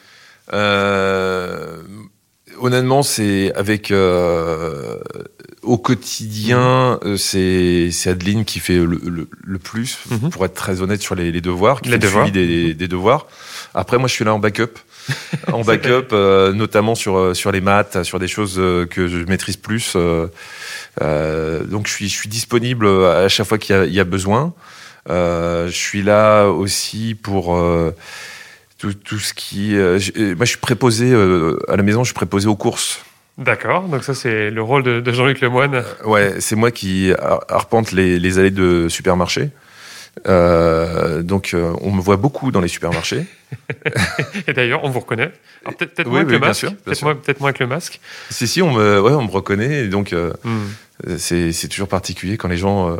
Euh, 0.52 1.82
honnêtement, 2.60 3.02
c'est 3.02 3.52
avec 3.54 3.90
euh, 3.90 4.96
au 5.62 5.78
quotidien, 5.78 6.98
euh, 7.04 7.16
c'est 7.16 7.90
Adeline 8.06 8.44
qui 8.44 8.58
fait 8.60 8.76
le, 8.76 9.00
le, 9.04 9.28
le 9.42 9.58
plus, 9.58 9.98
Mhm. 10.10 10.30
pour 10.30 10.44
être 10.44 10.54
très 10.54 10.82
honnête 10.82 11.00
sur 11.02 11.14
les, 11.14 11.32
les 11.32 11.40
devoirs, 11.40 11.80
qui 11.80 11.88
Les 11.88 11.94
fait 11.96 11.98
le 11.98 12.06
devoirs. 12.08 12.26
suivi 12.26 12.46
des, 12.46 12.74
des 12.74 12.88
devoirs. 12.88 13.26
Après, 13.74 13.98
moi, 13.98 14.08
je 14.08 14.14
suis 14.14 14.24
là 14.24 14.34
en 14.34 14.38
backup, 14.38 14.78
en 15.52 15.62
backup, 15.62 16.12
euh, 16.12 16.52
notamment 16.52 16.94
sur 16.94 17.16
euh, 17.16 17.34
sur 17.34 17.50
les 17.52 17.60
maths, 17.60 18.02
sur 18.04 18.18
des 18.18 18.28
choses 18.28 18.56
euh, 18.58 18.86
que 18.86 19.08
je 19.08 19.18
maîtrise 19.18 19.56
plus. 19.56 19.92
euh, 19.96 20.26
euh, 21.02 21.64
donc, 21.64 21.86
je 21.88 21.92
suis 21.92 22.08
je 22.08 22.14
suis 22.14 22.28
disponible 22.28 22.86
à 22.86 23.28
chaque 23.28 23.46
fois 23.46 23.58
qu'il 23.58 23.74
y 23.86 23.94
y 23.94 24.00
a 24.00 24.04
besoin. 24.04 24.52
Euh, 25.10 25.66
je 25.66 25.72
suis 25.76 26.02
là 26.02 26.46
aussi 26.48 27.14
pour 27.14 27.56
euh, 27.56 27.90
tout, 28.92 28.94
tout 28.94 29.18
ce 29.18 29.32
qui. 29.34 29.76
euh, 29.76 29.98
euh, 30.16 30.34
moi, 30.36 30.44
je 30.44 30.50
suis 30.50 30.58
préposé 30.58 31.10
euh, 31.12 31.58
à 31.68 31.76
la 31.76 31.82
maison. 31.82 32.02
Je 32.04 32.08
suis 32.08 32.14
préposé 32.14 32.46
aux 32.48 32.56
courses. 32.56 33.00
D'accord, 33.36 33.88
donc 33.88 34.04
ça 34.04 34.14
c'est 34.14 34.50
le 34.50 34.62
rôle 34.62 34.84
de, 34.84 35.00
de 35.00 35.12
Jean-Luc 35.12 35.40
Lemoine. 35.40 35.82
Ouais, 36.04 36.34
c'est 36.38 36.54
moi 36.54 36.70
qui 36.70 37.12
ar- 37.18 37.44
arpente 37.48 37.90
les, 37.90 38.20
les 38.20 38.38
allées 38.38 38.52
de 38.52 38.88
supermarché. 38.88 39.50
Euh, 40.28 41.22
donc, 41.22 41.50
euh, 41.54 41.72
on 41.80 41.90
me 41.90 42.00
voit 42.00 42.16
beaucoup 42.16 42.52
dans 42.52 42.60
les 42.60 42.68
supermarchés. 42.68 43.24
Et 44.46 44.52
d'ailleurs, 44.52 44.84
on 44.84 44.90
vous 44.90 45.00
reconnaît. 45.00 45.32
Peut-être 45.78 46.06
Oui, 46.06 46.10
moins 46.12 46.20
avec 46.20 46.28
oui, 46.28 46.32
le 46.34 46.38
bien 46.38 46.48
masque. 46.48 46.66
Peut-être 46.84 47.02
moins, 47.02 47.14
peut-être 47.16 47.40
moins 47.40 47.48
avec 47.48 47.58
le 47.58 47.66
masque. 47.66 48.00
si, 48.30 48.46
si, 48.46 48.62
on 48.62 48.72
me, 48.72 49.00
ouais, 49.00 49.12
on 49.12 49.24
me 49.24 49.30
reconnaît. 49.30 49.84
Et 49.84 49.88
donc, 49.88 50.12
euh, 50.12 50.32
Hmm. 50.44 51.16
c'est 51.18 51.50
c'est 51.52 51.66
toujours 51.68 51.88
particulier 51.88 52.36
quand 52.36 52.46
les 52.48 52.56
gens 52.56 52.96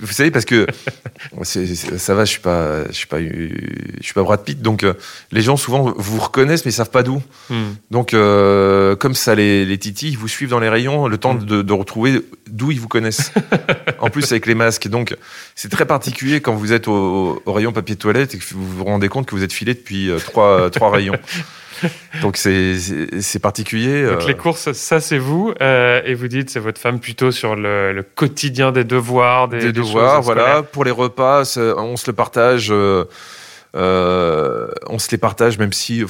vous 0.00 0.12
savez, 0.12 0.30
parce 0.30 0.44
que 0.44 0.66
ça 1.42 2.14
va, 2.14 2.24
je 2.24 2.30
suis 2.30 2.40
pas, 2.40 2.86
je 2.88 2.92
suis 2.92 3.06
pas, 3.06 3.20
je 3.20 4.02
suis 4.02 4.14
pas 4.14 4.22
Brad 4.22 4.44
Pitt, 4.44 4.60
donc 4.60 4.82
euh, 4.82 4.94
les 5.32 5.40
gens 5.40 5.56
souvent 5.56 5.94
vous 5.96 6.18
reconnaissent, 6.18 6.64
mais 6.64 6.70
ils 6.70 6.74
savent 6.74 6.90
pas 6.90 7.02
d'où. 7.02 7.22
Hmm. 7.48 7.72
Donc, 7.90 8.12
euh, 8.12 8.96
comme 8.96 9.14
ça, 9.14 9.34
les, 9.34 9.64
les 9.64 9.78
titis, 9.78 10.10
ils 10.10 10.18
vous 10.18 10.28
suivent 10.28 10.50
dans 10.50 10.60
les 10.60 10.68
rayons, 10.68 11.08
le 11.08 11.18
temps 11.18 11.34
hmm. 11.34 11.44
de, 11.44 11.62
de, 11.62 11.72
retrouver 11.72 12.22
d'où 12.46 12.70
ils 12.70 12.80
vous 12.80 12.88
connaissent. 12.88 13.32
en 14.00 14.10
plus, 14.10 14.30
avec 14.32 14.46
les 14.46 14.54
masques. 14.54 14.88
Donc, 14.88 15.16
c'est 15.54 15.70
très 15.70 15.86
particulier 15.86 16.40
quand 16.40 16.54
vous 16.54 16.72
êtes 16.72 16.88
au, 16.88 17.42
au, 17.44 17.52
rayon 17.52 17.72
papier 17.72 17.96
toilette 17.96 18.34
et 18.34 18.38
que 18.38 18.44
vous 18.52 18.66
vous 18.66 18.84
rendez 18.84 19.08
compte 19.08 19.26
que 19.26 19.34
vous 19.34 19.42
êtes 19.42 19.52
filé 19.52 19.74
depuis 19.74 20.10
euh, 20.10 20.18
trois, 20.18 20.70
trois 20.70 20.90
rayons. 20.90 21.18
Donc 22.22 22.36
c'est 22.36 23.38
particulier. 23.40 24.06
Donc 24.06 24.26
les 24.26 24.34
courses, 24.34 24.72
ça 24.72 25.00
c'est 25.00 25.18
vous, 25.18 25.52
euh, 25.60 26.00
et 26.04 26.14
vous 26.14 26.28
dites 26.28 26.50
c'est 26.50 26.60
votre 26.60 26.80
femme 26.80 27.00
plutôt 27.00 27.30
sur 27.30 27.56
le, 27.56 27.92
le 27.92 28.02
quotidien 28.02 28.72
des 28.72 28.84
devoirs, 28.84 29.48
des, 29.48 29.58
des 29.58 29.72
devoirs, 29.72 30.22
voilà. 30.22 30.62
Pour 30.62 30.84
les 30.84 30.90
repas, 30.90 31.42
on 31.76 31.96
se 31.96 32.10
le 32.10 32.12
partage. 32.14 32.68
Euh, 32.70 33.04
euh, 33.76 34.68
on 34.88 34.98
se 34.98 35.10
les 35.10 35.18
partage, 35.18 35.58
même 35.58 35.72
si, 35.72 36.02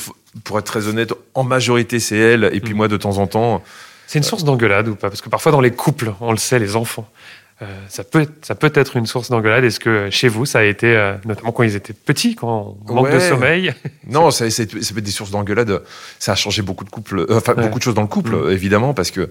pour 0.45 0.59
être 0.59 0.65
très 0.65 0.87
honnête, 0.87 1.13
en 1.35 1.43
majorité 1.43 1.99
c'est 1.99 2.17
elle, 2.17 2.51
et 2.53 2.61
puis 2.61 2.75
mm. 2.75 2.77
moi 2.77 2.89
de 2.89 2.97
temps 2.97 3.19
en 3.19 3.27
temps. 3.27 3.63
C'est 4.07 4.19
une 4.19 4.25
source 4.25 4.45
d'engueulade 4.45 4.89
ou 4.89 4.95
pas? 4.95 5.09
Parce 5.09 5.21
que 5.21 5.29
parfois 5.29 5.53
dans 5.53 5.61
les 5.61 5.73
couples, 5.73 6.13
on 6.21 6.31
le 6.31 6.39
sait, 6.39 6.59
les 6.59 6.77
enfants, 6.77 7.09
euh, 7.11 7.48
ça, 7.89 8.05
peut, 8.05 8.27
ça 8.43 8.55
peut 8.55 8.71
être 8.75 8.97
une 8.97 9.07
source 9.07 9.31
d'engueulade. 9.31 9.65
Est-ce 9.65 9.81
que 9.81 10.11
chez 10.11 10.29
vous, 10.29 10.47
ça 10.47 10.61
a 10.61 10.63
été, 10.63 10.97
euh, 10.97 11.15
notamment 11.25 11.51
quand 11.51 11.65
ils 11.65 11.75
étaient 11.75 11.93
petits, 11.93 12.37
quand 12.37 12.77
on 12.89 12.95
manque 12.95 13.11
de 13.11 13.19
sommeil 13.19 13.75
Non, 14.07 14.31
ça, 14.31 14.49
ça, 14.51 14.65
peut 14.65 14.79
être 14.79 15.01
des 15.01 15.11
sources 15.11 15.31
d'engueulade. 15.31 15.83
Ça 16.19 16.33
a 16.33 16.35
changé 16.37 16.63
beaucoup 16.63 16.85
de 16.85 16.91
euh, 17.13 17.41
beaucoup 17.57 17.79
de 17.79 17.83
choses 17.83 17.95
dans 17.95 18.03
le 18.03 18.09
couple, 18.09 18.37
mm. 18.37 18.51
évidemment, 18.51 18.95
parce 18.95 19.11
que 19.11 19.31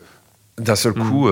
d'un 0.58 0.76
seul 0.76 0.94
mm. 0.94 1.10
coup, 1.10 1.30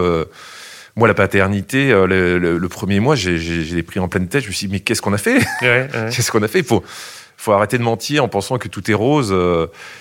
moi, 0.96 1.08
la 1.10 1.14
paternité, 1.14 1.90
le, 1.90 2.68
premier 2.70 3.02
mois, 3.02 3.16
j'ai 3.16 3.84
pris 3.84 4.00
en 4.00 4.08
pleine 4.08 4.28
tête. 4.30 4.44
Je 4.44 4.48
me 4.48 4.54
suis 4.54 4.68
dit, 4.68 4.74
mais 4.74 4.80
qu'est-ce 4.80 5.02
qu'on 5.02 5.14
a 5.14 5.18
fait? 5.18 5.40
Qu'est-ce 5.60 6.32
qu'on 6.32 6.44
a 6.44 6.48
fait? 6.48 6.60
Il 6.60 6.66
faut, 6.66 6.84
faut 7.36 7.52
arrêter 7.52 7.78
de 7.78 7.84
mentir 7.84 8.24
en 8.24 8.30
pensant 8.30 8.58
que 8.58 8.70
tout 8.70 8.90
est 8.90 8.94
rose. 8.94 9.36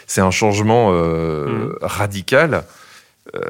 C'est 0.07 0.21
un 0.21 0.31
changement 0.31 0.93
mm. 0.93 1.75
radical. 1.83 2.65
Euh, 3.35 3.41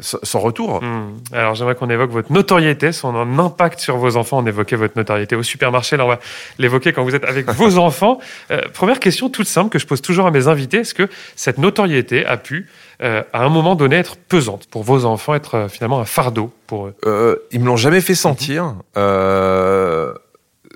sans 0.00 0.40
retour. 0.40 0.82
Hmm. 0.82 1.16
Alors 1.32 1.54
j'aimerais 1.54 1.76
qu'on 1.76 1.88
évoque 1.88 2.10
votre 2.10 2.32
notoriété, 2.32 2.90
son 2.90 3.14
impact 3.38 3.78
sur 3.78 3.96
vos 3.96 4.16
enfants. 4.16 4.38
On 4.38 4.46
évoquait 4.46 4.74
votre 4.74 4.96
notoriété 4.98 5.36
au 5.36 5.44
supermarché, 5.44 5.96
là 5.96 6.04
on 6.04 6.08
va 6.08 6.18
l'évoquer 6.58 6.92
quand 6.92 7.04
vous 7.04 7.14
êtes 7.14 7.24
avec 7.24 7.48
vos 7.52 7.78
enfants. 7.78 8.18
Euh, 8.50 8.62
première 8.74 8.98
question 8.98 9.30
toute 9.30 9.46
simple 9.46 9.70
que 9.70 9.78
je 9.78 9.86
pose 9.86 10.02
toujours 10.02 10.26
à 10.26 10.32
mes 10.32 10.48
invités, 10.48 10.78
est-ce 10.78 10.94
que 10.94 11.08
cette 11.36 11.58
notoriété 11.58 12.26
a 12.26 12.36
pu 12.38 12.68
euh, 13.02 13.22
à 13.32 13.44
un 13.44 13.48
moment 13.48 13.76
donné 13.76 13.96
être 13.96 14.16
pesante 14.16 14.66
pour 14.68 14.82
vos 14.82 15.04
enfants, 15.04 15.36
être 15.36 15.68
finalement 15.70 16.00
un 16.00 16.04
fardeau 16.04 16.52
pour 16.66 16.88
eux? 16.88 16.94
Euh, 17.06 17.36
Ils 17.52 17.60
me 17.60 17.66
l'ont 17.66 17.76
jamais 17.76 18.00
fait 18.00 18.16
sentir. 18.16 18.74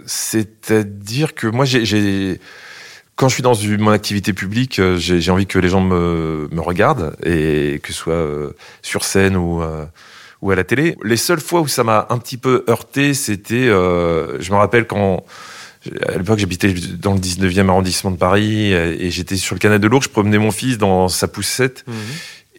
C'est-à-dire 0.06 1.34
que 1.34 1.48
moi 1.48 1.64
j'ai 1.64 2.40
quand 3.16 3.28
je 3.28 3.34
suis 3.34 3.42
dans 3.42 3.54
une, 3.54 3.80
mon 3.80 3.92
activité 3.92 4.32
publique, 4.32 4.78
euh, 4.78 4.96
j'ai 4.96 5.30
envie 5.30 5.46
que 5.46 5.58
les 5.58 5.68
gens 5.68 5.80
me, 5.80 6.48
me, 6.50 6.60
regardent, 6.60 7.14
et 7.24 7.80
que 7.82 7.92
ce 7.92 7.98
soit 7.98 8.12
euh, 8.14 8.50
sur 8.82 9.04
scène 9.04 9.36
ou, 9.36 9.62
euh, 9.62 9.84
ou 10.42 10.50
à 10.50 10.56
la 10.56 10.64
télé. 10.64 10.96
Les 11.04 11.16
seules 11.16 11.40
fois 11.40 11.60
où 11.60 11.68
ça 11.68 11.84
m'a 11.84 12.06
un 12.10 12.18
petit 12.18 12.36
peu 12.36 12.64
heurté, 12.68 13.14
c'était, 13.14 13.66
je 13.66 14.50
me 14.50 14.56
rappelle 14.56 14.86
quand, 14.86 15.24
à 16.06 16.18
l'époque, 16.18 16.38
j'habitais 16.38 16.72
dans 16.72 17.14
le 17.14 17.20
19e 17.20 17.68
arrondissement 17.68 18.10
de 18.10 18.16
Paris, 18.16 18.72
et 18.72 19.10
j'étais 19.10 19.36
sur 19.36 19.54
le 19.54 19.60
canal 19.60 19.78
de 19.78 19.86
l'Ourcq, 19.86 20.04
je 20.04 20.10
promenais 20.10 20.38
mon 20.38 20.50
fils 20.50 20.76
dans 20.76 21.08
sa 21.08 21.28
poussette, 21.28 21.84
mmh. 21.86 21.92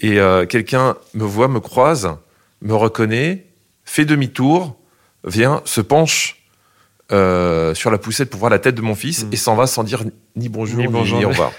et 0.07 0.19
quelqu'un 0.47 0.95
me 1.13 1.25
voit, 1.25 1.47
me 1.47 1.59
croise, 1.59 2.15
me 2.61 2.73
reconnaît, 2.73 3.45
fait 3.83 4.05
demi-tour, 4.05 4.77
vient, 5.25 5.61
se 5.65 5.81
penche 5.81 6.44
euh, 7.11 7.75
sur 7.75 7.91
la 7.91 7.97
poussette 7.97 8.29
pour 8.29 8.39
voir 8.39 8.49
la 8.49 8.59
tête 8.59 8.75
de 8.75 8.81
mon 8.81 8.95
fils 8.95 9.25
mm. 9.25 9.29
et 9.33 9.35
s'en 9.35 9.55
va 9.55 9.67
sans 9.67 9.83
dire 9.83 10.03
ni 10.35 10.49
bonjour 10.49 10.79
ni, 10.79 10.87
bonjour, 10.87 11.19
ni 11.19 11.25
au 11.25 11.29
revoir. 11.29 11.51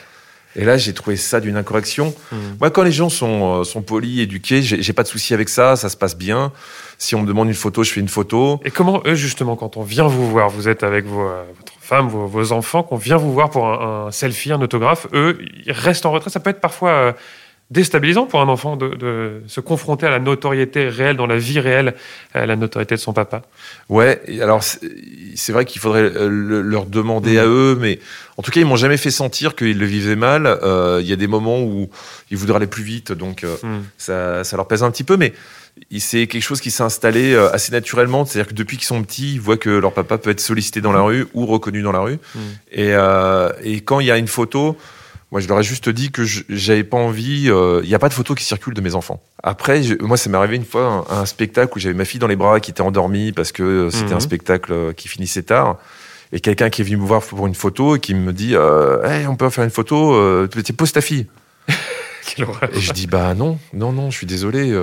Et 0.59 0.65
là, 0.65 0.79
j'ai 0.79 0.95
trouvé 0.95 1.17
ça 1.17 1.39
d'une 1.39 1.57
incorrection. 1.57 2.15
Mm. 2.33 2.37
Moi, 2.61 2.71
quand 2.71 2.83
les 2.83 2.93
gens 2.93 3.11
sont, 3.11 3.61
euh, 3.61 3.65
sont 3.65 3.83
polis, 3.83 4.21
éduqués, 4.21 4.63
j'ai 4.63 4.93
pas 4.93 5.03
de 5.03 5.09
souci 5.09 5.35
avec 5.35 5.49
ça, 5.49 5.77
ça 5.77 5.89
se 5.89 5.97
passe 5.97 6.17
bien. 6.17 6.51
Si 6.99 7.15
on 7.15 7.23
me 7.23 7.27
demande 7.27 7.49
une 7.49 7.55
photo, 7.55 7.85
je 7.85 7.93
fais 7.93 8.01
une 8.01 8.09
photo. 8.09 8.59
Et 8.65 8.71
comment 8.71 9.03
eux, 9.07 9.15
justement, 9.15 9.55
quand 9.55 9.77
on 9.77 9.83
vient 9.83 10.07
vous 10.07 10.29
voir, 10.29 10.49
vous 10.49 10.69
êtes 10.69 10.83
avec 10.83 11.05
vos, 11.05 11.29
euh, 11.29 11.45
votre 11.59 11.75
femme, 11.81 12.09
vos, 12.09 12.53
enfants, 12.53 12.83
qu'on 12.83 12.97
vient 12.97 13.19
vous 13.19 13.33
voir 13.33 13.51
pour 13.51 13.69
un, 13.69 14.11
selfie, 14.11 14.51
un 14.51 14.61
autographe, 14.63 15.07
eux, 15.13 15.39
ils 15.65 15.73
restent 15.73 16.07
en 16.07 16.11
retrait. 16.11 16.31
Ça 16.31 16.41
peut 16.41 16.51
être 16.51 16.61
parfois 16.61 17.15
déstabilisant 17.71 18.27
pour 18.27 18.41
un 18.41 18.49
enfant 18.49 18.77
de, 18.77 19.43
se 19.49 19.61
confronter 19.61 20.07
à 20.07 20.11
la 20.11 20.21
notoriété 20.21 20.89
réelle, 20.89 21.17
dans 21.17 21.27
la 21.27 21.37
vie 21.37 21.59
réelle, 21.59 21.95
à 22.33 22.47
la 22.47 22.55
notoriété 22.55 22.95
de 22.95 23.01
son 23.01 23.13
papa. 23.13 23.43
Ouais, 23.89 24.21
alors 24.41 24.63
c'est 24.63 25.53
vrai 25.53 25.65
qu'il 25.65 25.81
faudrait 25.81 26.03
euh, 26.03 26.29
leur 26.29 26.87
demander 26.87 27.39
à 27.39 27.47
mm. 27.47 27.51
eux, 27.51 27.79
mais 27.81 27.99
en 28.37 28.43
tout 28.43 28.53
cas, 28.53 28.61
ils 28.61 28.67
m'ont 28.67 28.77
jamais 28.77 28.97
fait 28.97 29.11
sentir 29.11 29.57
qu'ils 29.57 29.79
le 29.79 29.87
vivaient 29.87 30.17
mal. 30.17 30.47
Euh, 30.47 31.01
il 31.03 31.09
y 31.09 31.13
a 31.13 31.17
des 31.17 31.27
moments 31.27 31.61
où 31.61 31.91
ils 32.31 32.37
voudraient 32.37 32.59
aller 32.59 32.67
plus 32.69 32.85
vite, 32.85 33.11
donc 33.11 33.43
euh, 33.43 33.57
mm. 33.63 33.83
ça, 33.99 34.45
ça 34.45 34.57
leur 34.57 34.69
pèse 34.69 34.85
un 34.85 34.91
petit 34.93 35.05
peu, 35.05 35.17
mais 35.17 35.33
c'est 35.99 36.29
quelque 36.29 36.43
chose 36.43 36.61
qui 36.61 36.71
s'est 36.71 36.85
installé 36.85 37.35
assez 37.53 37.73
naturellement. 37.73 38.25
C'est-à-dire 38.25 38.49
que 38.49 38.55
depuis 38.55 38.77
qu'ils 38.77 38.87
sont 38.87 39.03
petits, 39.03 39.35
ils 39.35 39.41
voient 39.41 39.59
que 39.59 39.71
leur 39.71 39.93
papa 39.93 40.19
peut 40.19 40.31
être 40.31 40.41
sollicité 40.41 40.81
dans 40.81 40.93
la 40.93 41.03
rue 41.03 41.27
ou 41.35 41.45
reconnu 41.47 41.83
dans 41.83 41.93
la 41.93 41.99
rue. 41.99 42.19
Et, 42.73 42.93
et 43.63 43.81
quand 43.83 44.01
il 44.01 44.07
y 44.07 44.11
a 44.11 44.17
une 44.17 44.27
photo, 44.27 44.79
moi, 45.33 45.41
je 45.41 45.49
leur 45.49 45.59
ai 45.59 45.65
juste 45.65 45.89
dit 45.89 46.13
que 46.13 46.23
j'avais 46.25 46.85
pas 46.85 46.97
envie. 46.97 47.51
Euh, 47.51 47.81
il 47.83 47.89
n'y 47.89 47.95
a 47.95 47.99
pas 47.99 48.09
de 48.09 48.15
photos 48.15 48.37
qui 48.37 48.45
circulent 48.45 48.75
de 48.75 48.81
mes 48.81 48.95
enfants. 48.95 49.21
Après, 49.43 49.83
moi, 50.01 50.17
ça 50.17 50.31
m'est 50.31 50.37
arrivé 50.37 50.55
une 50.57 50.65
fois 50.65 51.05
un, 51.11 51.23
un 51.23 51.27
spectacle 51.27 51.73
où 51.77 51.81
j'avais 51.81 51.95
ma 51.95 52.05
fille 52.05 52.21
dans 52.21 52.29
les 52.29 52.37
bras 52.37 52.61
qui 52.61 52.71
était 52.71 52.81
endormie 52.81 53.33
parce 53.33 53.51
que 53.51 53.63
euh, 53.63 53.91
c'était 53.91 54.13
un 54.13 54.17
mhm. 54.17 54.21
spectacle 54.21 54.73
euh, 54.73 54.93
qui 54.93 55.09
finissait 55.09 55.43
tard. 55.43 55.79
Et 56.33 56.41
quelqu'un 56.41 56.71
qui 56.71 56.83
est 56.83 56.85
venu 56.85 56.97
me 56.97 57.07
voir 57.07 57.23
pour 57.23 57.47
une 57.47 57.55
photo 57.55 57.97
et 57.97 58.01
qui 58.01 58.15
me 58.15 58.33
dit 58.33 58.55
euh, 58.55 59.03
hey, 59.05 59.27
on 59.27 59.37
peut 59.37 59.51
faire 59.51 59.65
une 59.65 59.71
photo, 59.71 60.15
euh, 60.15 60.49
pose 60.77 60.93
ta 60.93 61.01
fille. 61.01 61.27
et 61.69 62.81
je 62.81 62.93
dis 62.93 63.07
bah 63.07 63.35
non, 63.35 63.59
non, 63.73 63.93
non, 63.93 64.11
je 64.11 64.17
suis 64.17 64.27
désolé. 64.27 64.77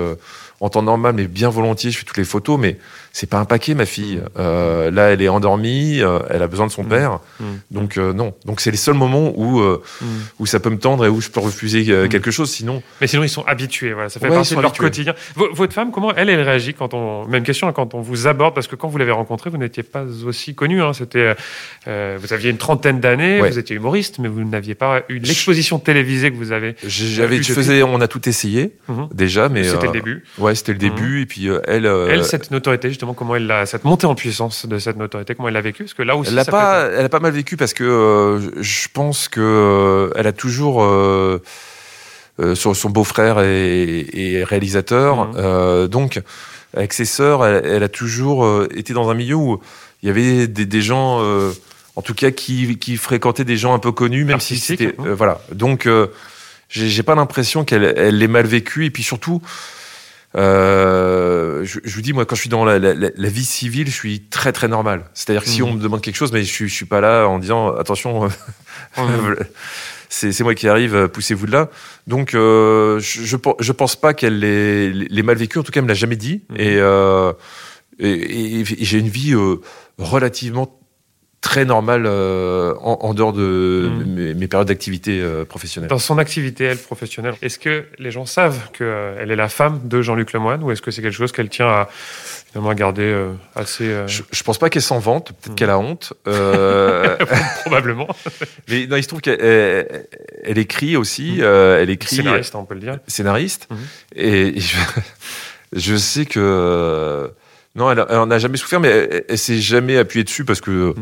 en 0.60 0.68
temps 0.68 0.82
normal, 0.82 1.14
mais 1.14 1.26
bien 1.26 1.48
volontiers, 1.48 1.90
je 1.90 1.98
fais 1.98 2.04
toutes 2.04 2.16
les 2.16 2.24
photos, 2.24 2.58
mais 2.58 2.78
c'est 3.14 3.28
pas 3.28 3.38
un 3.38 3.44
paquet, 3.44 3.74
ma 3.74 3.86
fille. 3.86 4.20
Euh, 4.40 4.90
là, 4.90 5.12
elle 5.12 5.22
est 5.22 5.28
endormie, 5.28 6.00
euh, 6.00 6.18
elle 6.30 6.42
a 6.42 6.48
besoin 6.48 6.66
de 6.66 6.72
son 6.72 6.82
mmh. 6.82 6.88
père. 6.88 7.20
Mmh. 7.38 7.44
Donc, 7.70 7.96
euh, 7.96 8.12
non. 8.12 8.34
Donc, 8.44 8.60
c'est 8.60 8.72
les 8.72 8.76
seuls 8.76 8.96
moments 8.96 9.32
où, 9.36 9.60
mmh. 9.60 9.76
où 10.40 10.46
ça 10.46 10.58
peut 10.58 10.68
me 10.68 10.78
tendre 10.78 11.06
et 11.06 11.08
où 11.08 11.20
je 11.20 11.30
peux 11.30 11.38
refuser 11.38 11.84
quelque 12.10 12.32
chose. 12.32 12.50
Sinon. 12.50 12.82
Mais 13.00 13.06
sinon, 13.06 13.22
ils 13.22 13.28
sont 13.28 13.44
habitués. 13.46 13.92
Voilà, 13.92 14.08
ça 14.08 14.18
fait 14.18 14.28
partie 14.28 14.56
de 14.56 14.60
leur 14.60 14.72
quotidien. 14.72 15.14
votre 15.36 15.72
femme, 15.72 15.92
comment 15.92 16.12
elle, 16.16 16.28
elle 16.28 16.40
réagit 16.40 16.74
quand 16.74 16.92
on. 16.92 17.24
Même 17.28 17.44
question, 17.44 17.68
hein, 17.68 17.72
quand 17.72 17.94
on 17.94 18.00
vous 18.00 18.26
aborde, 18.26 18.52
parce 18.52 18.66
que 18.66 18.74
quand 18.74 18.88
vous 18.88 18.98
l'avez 18.98 19.12
rencontrée, 19.12 19.48
vous 19.48 19.58
n'étiez 19.58 19.84
pas 19.84 20.02
aussi 20.26 20.56
connu. 20.56 20.82
Hein, 20.82 20.92
C'était, 20.92 21.36
vous 21.86 22.32
aviez 22.32 22.50
une 22.50 22.58
trentaine 22.58 22.98
d'années, 22.98 23.40
vous 23.40 23.60
étiez 23.60 23.76
humoriste, 23.76 24.18
mais 24.18 24.26
vous 24.26 24.42
n'aviez 24.42 24.74
pas 24.74 25.04
eu 25.08 25.20
l'exposition 25.20 25.78
télévisée 25.78 26.32
que 26.32 26.36
vous 26.36 26.50
avez. 26.50 26.74
J'avais, 26.84 27.40
je 27.40 27.52
faisais, 27.52 27.84
on 27.84 28.00
a 28.00 28.08
tout 28.08 28.28
essayé 28.28 28.72
déjà, 29.12 29.48
mais. 29.48 29.62
C'était 29.62 29.86
le 29.86 29.92
début. 29.92 30.24
Ouais, 30.38 30.56
c'était 30.56 30.72
le 30.72 30.78
début. 30.78 31.22
Et 31.22 31.26
puis, 31.26 31.48
elle. 31.68 31.86
Elle, 31.86 32.24
cette 32.24 32.50
notoriété, 32.50 32.88
justement 32.88 33.03
comment 33.12 33.36
elle 33.36 33.50
a, 33.50 33.66
cette 33.66 33.84
montée 33.84 34.06
en 34.06 34.14
puissance 34.14 34.66
de 34.66 34.78
cette 34.78 34.96
notoriété, 34.96 35.34
comment 35.34 35.48
elle 35.48 35.54
l'a 35.54 35.60
vécu 35.60 35.84
Parce 35.84 35.94
que 35.94 36.02
là 36.02 36.16
aussi, 36.16 36.32
elle 36.32 36.38
a 36.38 36.44
pas, 36.44 36.86
elle 36.86 37.04
a 37.04 37.08
pas 37.08 37.20
mal 37.20 37.32
vécu 37.32 37.56
parce 37.56 37.74
que 37.74 37.84
euh, 37.84 38.62
je 38.62 38.88
pense 38.92 39.28
que 39.28 39.40
euh, 39.40 40.10
elle 40.16 40.26
a 40.26 40.32
toujours 40.32 40.82
euh, 40.82 41.40
son, 42.54 42.90
beau-frère 42.90 43.40
et, 43.40 44.44
réalisateur, 44.44 45.26
mhm. 45.26 45.88
donc 45.88 46.20
avec 46.76 46.92
ses 46.92 47.04
sœurs, 47.04 47.46
elle, 47.46 47.82
a 47.82 47.88
toujours 47.88 48.64
été 48.74 48.94
dans 48.94 49.08
un 49.10 49.14
milieu 49.14 49.36
où 49.36 49.60
il 50.02 50.08
y 50.08 50.10
avait 50.10 50.48
des, 50.48 50.82
gens, 50.82 51.22
en 51.94 52.02
tout 52.02 52.14
cas, 52.14 52.32
qui, 52.32 52.76
qui, 52.78 52.96
fréquentaient 52.96 53.44
des 53.44 53.56
gens 53.56 53.74
un 53.74 53.78
peu 53.78 53.92
connus, 53.92 54.24
même 54.24 54.40
si 54.40 54.58
c'était, 54.58 54.96
hein. 54.98 55.14
voilà. 55.16 55.40
Donc, 55.52 55.88
j'ai 56.68 57.02
pas 57.04 57.14
l'impression 57.14 57.64
qu'elle 57.64 57.94
elle 57.96 58.18
l'ait 58.18 58.26
mal 58.26 58.46
vécu, 58.46 58.86
et 58.86 58.90
puis 58.90 59.04
surtout. 59.04 59.40
Euh, 60.36 61.64
je, 61.64 61.78
je, 61.84 61.94
vous 61.94 62.02
dis, 62.02 62.12
moi, 62.12 62.24
quand 62.24 62.34
je 62.34 62.40
suis 62.40 62.50
dans 62.50 62.64
la, 62.64 62.78
la, 62.78 62.94
la 62.94 63.28
vie 63.28 63.44
civile, 63.44 63.86
je 63.86 63.94
suis 63.94 64.20
très 64.20 64.52
très 64.52 64.68
normal. 64.68 65.04
C'est-à-dire 65.14 65.42
que 65.42 65.48
si 65.48 65.62
mmh. 65.62 65.64
on 65.64 65.72
me 65.74 65.80
demande 65.80 66.00
quelque 66.00 66.16
chose, 66.16 66.32
mais 66.32 66.42
je, 66.42 66.52
suis, 66.52 66.68
je 66.68 66.74
suis 66.74 66.86
pas 66.86 67.00
là 67.00 67.26
en 67.26 67.38
disant 67.38 67.74
attention, 67.74 68.28
mmh. 68.96 69.34
c'est 70.08 70.40
moi 70.40 70.54
qui 70.54 70.68
arrive, 70.68 71.08
poussez-vous 71.08 71.46
de 71.46 71.52
là. 71.52 71.70
Donc, 72.06 72.34
euh, 72.34 72.98
je, 73.00 73.22
je, 73.24 73.72
pense 73.72 73.96
pas 73.96 74.14
qu'elle 74.14 74.38
l'ait 74.38 75.22
mal 75.22 75.36
vécu. 75.36 75.58
En 75.58 75.62
tout 75.62 75.72
cas, 75.72 75.80
elle 75.80 75.84
me 75.84 75.88
l'a 75.88 75.94
jamais 75.94 76.16
dit. 76.16 76.42
Mmh. 76.50 76.56
Et, 76.58 76.76
euh, 76.78 77.32
et, 77.98 78.60
et 78.60 78.64
j'ai 78.64 78.98
une 78.98 79.08
vie 79.08 79.34
euh, 79.34 79.60
relativement 79.98 80.80
très 81.44 81.66
normal 81.66 82.04
euh, 82.06 82.72
en, 82.80 82.98
en, 83.02 83.12
dehors 83.12 83.34
de 83.34 83.90
mm. 83.90 84.34
mes, 84.34 84.48
périodes 84.48 84.66
d'activité 84.66 85.20
euh, 85.20 85.44
professionnelle. 85.44 85.90
Dans 85.90 85.98
son 85.98 86.16
activité, 86.16 86.64
elle, 86.64 86.78
professionnelle, 86.78 87.34
est-ce 87.42 87.58
que 87.58 87.84
les 87.98 88.10
gens 88.10 88.24
savent 88.24 88.70
qu'elle 88.72 88.86
euh, 88.86 89.26
est 89.26 89.36
la 89.36 89.50
femme 89.50 89.82
de 89.84 90.00
Jean-Luc 90.00 90.32
Lemoyne 90.32 90.62
ou 90.62 90.70
est-ce 90.70 90.80
que 90.80 90.90
c'est 90.90 91.02
quelque 91.02 91.12
chose 91.12 91.32
qu'elle 91.32 91.50
tient 91.50 91.68
à, 91.68 91.88
finalement, 92.50 92.70
à 92.70 92.74
garder 92.74 93.14
assez... 93.54 93.94
Je, 94.06 94.22
je, 94.30 94.42
pense 94.42 94.56
pas 94.56 94.70
qu'elle 94.70 94.80
s'en 94.80 94.98
vante, 94.98 95.32
peut-être 95.32 95.52
mm. 95.52 95.54
qu'elle 95.54 95.70
a 95.70 95.78
honte. 95.78 96.14
Probablement. 97.60 98.08
Mais 98.68 98.86
non, 98.86 98.96
il 98.96 99.02
se 99.02 99.08
trouve 99.08 99.20
qu'elle 99.20 100.16
elle 100.44 100.58
écrit 100.58 100.96
aussi. 100.96 101.40
Mm. 101.40 101.42
elle 101.42 101.90
écrit... 101.90 102.16
Scénariste, 102.16 102.54
on 102.54 102.64
peut 102.64 102.74
le 102.74 102.80
dire. 102.80 102.98
Scénariste. 103.06 103.68
Et 104.16 104.58
je, 104.58 104.76
je 105.76 105.96
sais 105.96 106.24
que 106.24 107.30
Non, 107.76 107.90
elle, 107.90 108.28
n'a 108.28 108.38
jamais 108.38 108.56
souffert, 108.56 108.78
mais 108.78 108.88
elle, 108.88 109.24
elle, 109.28 109.38
s'est 109.38 109.60
jamais 109.60 109.96
appuyée 109.98 110.22
dessus 110.24 110.44
parce 110.44 110.60
que 110.60 110.90
mm. 110.90 110.94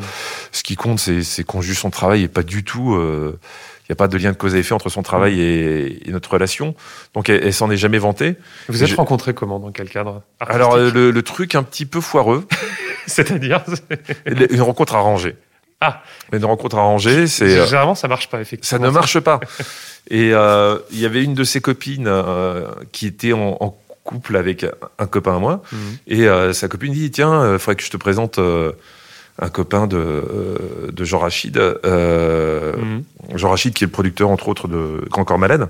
ce 0.53 0.63
qui 0.63 0.77
compte, 0.77 0.99
c'est 0.99 1.45
qu'on 1.45 1.61
juge 1.61 1.79
son 1.79 1.91
travail 1.91 2.23
et 2.23 2.29
pas 2.29 2.43
du 2.43 2.65
tout. 2.65 2.95
Euh, 2.95 3.39
il 3.83 3.91
n'y 3.91 3.95
a 3.95 3.97
pas 3.97 4.09
de 4.09 4.17
lien 4.17 4.31
de 4.31 4.37
cause 4.37 4.55
à 4.55 4.59
effet 4.59 4.73
entre 4.73 4.89
son 4.89 5.03
travail 5.03 5.35
mm. 5.35 5.41
et, 5.41 6.09
et, 6.09 6.11
notre 6.13 6.31
relation. 6.31 6.75
Donc 7.15 7.29
elle, 7.29 7.45
elle 7.45 7.53
s'en 7.53 7.71
est 7.71 7.77
jamais 7.77 7.99
vantée. 7.99 8.37
Vous 8.69 8.83
êtes 8.83 8.89
je... 8.89 8.97
rencontrés 8.97 9.35
comment 9.35 9.59
Dans 9.59 9.71
quel 9.71 9.91
cadre 9.91 10.23
Alors 10.41 10.79
le, 10.79 11.11
le, 11.11 11.23
truc 11.23 11.55
un 11.55 11.63
petit 11.63 11.85
peu 11.85 12.01
foireux. 12.01 12.47
C'est-à-dire? 13.07 13.63
Une 14.27 14.63
rencontre 14.63 14.95
arrangée. 14.95 15.37
Ah. 15.83 16.01
Une 16.33 16.45
rencontre 16.45 16.77
arrangée, 16.79 17.27
c'est. 17.27 17.59
Euh, 17.59 17.67
Généralement, 17.67 17.97
ça 17.97 18.07
marche 18.07 18.29
pas, 18.29 18.41
effectivement. 18.41 18.79
Ça 18.79 18.79
ne 18.79 18.89
marche 18.89 19.19
pas. 19.19 19.41
Et 20.11 20.31
euh, 20.33 20.79
il 20.93 21.01
y 21.01 21.07
avait 21.07 21.25
une 21.25 21.35
de 21.35 21.45
ses 21.45 21.61
copines 21.61 22.07
euh, 22.07 22.67
qui 22.93 23.07
était 23.07 23.33
en, 23.33 23.57
en, 23.61 23.77
couple 24.05 24.37
avec 24.37 24.67
un 24.99 25.07
copain 25.07 25.37
à 25.37 25.39
moi. 25.39 25.63
Mmh. 25.71 25.77
Et 26.09 26.29
euh, 26.29 26.53
sa 26.53 26.69
copine 26.69 26.93
dit 26.93 27.11
Tiens, 27.11 27.43
il 27.43 27.47
euh, 27.47 27.59
faudrait 27.59 27.77
que 27.77 27.85
je 27.85 27.91
te 27.91 27.97
présente 27.97 28.39
un 28.39 29.49
copain 29.49 29.87
de, 29.87 30.91
de 30.93 31.05
Jean 31.05 31.19
Rachid. 31.19 31.57
Mmh. 31.59 33.37
Jean 33.37 33.51
Rachid, 33.51 33.75
qui 33.75 33.85
est 33.85 33.87
le 33.87 33.93
producteur, 33.93 34.29
entre 34.31 34.49
autres, 34.49 34.69
de 34.69 35.05
Grand 35.11 35.25
Corps 35.25 35.39
Malade. 35.39 35.69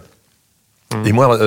Mmh. 0.92 1.06
Et 1.06 1.12
moi, 1.12 1.38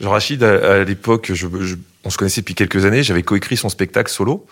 Jean 0.00 0.10
Rachid, 0.10 0.42
à, 0.42 0.80
à 0.80 0.84
l'époque, 0.84 1.32
je, 1.34 1.46
je, 1.60 1.76
on 2.04 2.10
se 2.10 2.16
connaissait 2.18 2.40
depuis 2.40 2.54
quelques 2.54 2.84
années. 2.84 3.02
J'avais 3.02 3.22
coécrit 3.22 3.56
son 3.56 3.68
spectacle 3.68 4.10
solo. 4.10 4.46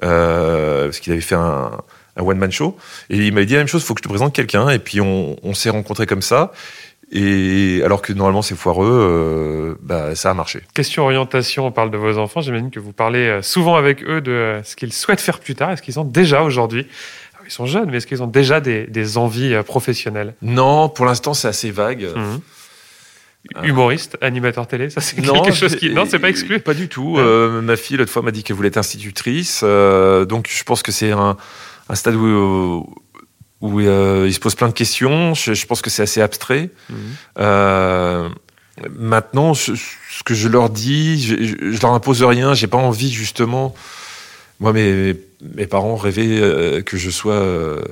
parce 0.00 1.00
qu'il 1.00 1.12
avait 1.12 1.22
fait 1.22 1.34
un 1.34 1.70
un 2.16 2.22
one-man 2.22 2.50
show. 2.50 2.76
Et 3.10 3.18
il 3.18 3.32
m'avait 3.32 3.46
dit 3.46 3.52
la 3.52 3.60
même 3.60 3.68
chose, 3.68 3.82
il 3.82 3.86
faut 3.86 3.94
que 3.94 4.00
je 4.00 4.04
te 4.04 4.08
présente 4.08 4.34
quelqu'un. 4.34 4.68
Et 4.70 4.78
puis 4.78 5.00
on, 5.00 5.36
on 5.42 5.54
s'est 5.54 5.70
rencontrés 5.70 6.06
comme 6.06 6.22
ça. 6.22 6.52
Et 7.12 7.82
alors 7.84 8.02
que 8.02 8.12
normalement 8.12 8.42
c'est 8.42 8.56
foireux, 8.56 8.90
euh, 8.90 9.74
bah, 9.80 10.14
ça 10.14 10.30
a 10.30 10.34
marché. 10.34 10.62
Question 10.74 11.04
orientation, 11.04 11.66
on 11.66 11.70
parle 11.70 11.90
de 11.90 11.96
vos 11.96 12.18
enfants. 12.18 12.40
J'imagine 12.40 12.70
que 12.70 12.80
vous 12.80 12.92
parlez 12.92 13.26
euh, 13.26 13.42
souvent 13.42 13.76
avec 13.76 14.02
eux 14.02 14.20
de 14.20 14.60
ce 14.64 14.74
qu'ils 14.74 14.92
souhaitent 14.92 15.20
faire 15.20 15.38
plus 15.38 15.54
tard. 15.54 15.70
Est-ce 15.70 15.82
qu'ils 15.82 16.00
ont 16.00 16.04
déjà 16.04 16.42
aujourd'hui 16.42 16.86
Ils 17.44 17.52
sont 17.52 17.66
jeunes, 17.66 17.90
mais 17.90 17.98
est-ce 17.98 18.08
qu'ils 18.08 18.24
ont 18.24 18.26
déjà 18.26 18.60
des, 18.60 18.88
des, 18.88 19.18
envies 19.18 19.54
euh, 19.54 19.62
professionnelles? 19.62 20.34
Non, 20.42 20.88
pour 20.88 21.04
l'instant 21.06 21.32
c'est 21.32 21.48
assez 21.48 21.70
vague. 21.70 22.08
Mmh. 22.14 22.38
Humoriste, 23.62 24.18
animateur 24.20 24.66
télé, 24.66 24.90
ça 24.90 25.00
c'est 25.00 25.16
quelque 25.16 25.52
chose 25.52 25.76
qui. 25.76 25.90
Non, 25.90 26.04
c'est 26.06 26.18
pas 26.18 26.28
exclu. 26.28 26.58
Pas 26.60 26.74
du 26.74 26.88
tout. 26.88 27.16
Euh, 27.18 27.60
ma 27.62 27.76
fille, 27.76 27.96
l'autre 27.96 28.10
fois, 28.10 28.22
m'a 28.22 28.30
dit 28.30 28.42
qu'elle 28.42 28.56
voulait 28.56 28.68
être 28.68 28.76
institutrice. 28.76 29.60
Euh, 29.62 30.24
donc 30.24 30.48
je 30.50 30.64
pense 30.64 30.82
que 30.82 30.92
c'est 30.92 31.12
un, 31.12 31.36
un 31.88 31.94
stade 31.94 32.16
où, 32.16 32.86
où 33.60 33.80
euh, 33.80 34.24
il 34.26 34.34
se 34.34 34.40
pose 34.40 34.54
plein 34.54 34.68
de 34.68 34.72
questions. 34.72 35.34
Je, 35.34 35.54
je 35.54 35.66
pense 35.66 35.82
que 35.82 35.90
c'est 35.90 36.02
assez 36.02 36.20
abstrait. 36.20 36.70
Mmh. 36.90 36.94
Euh, 37.38 38.28
maintenant, 38.90 39.54
ce, 39.54 39.74
ce, 39.74 40.22
que 40.24 40.34
je 40.34 40.48
leur 40.48 40.70
dis, 40.70 41.22
je, 41.22 41.34
je 41.72 41.80
leur 41.80 41.92
impose 41.92 42.22
rien. 42.22 42.54
J'ai 42.54 42.66
pas 42.66 42.78
envie 42.78 43.12
justement. 43.12 43.74
Moi, 44.60 44.72
mes, 44.72 45.14
mes 45.54 45.66
parents 45.66 45.96
rêvaient 45.96 46.40
euh, 46.40 46.82
que 46.82 46.96
je 46.96 47.10
sois 47.10 47.34
euh, 47.34 47.82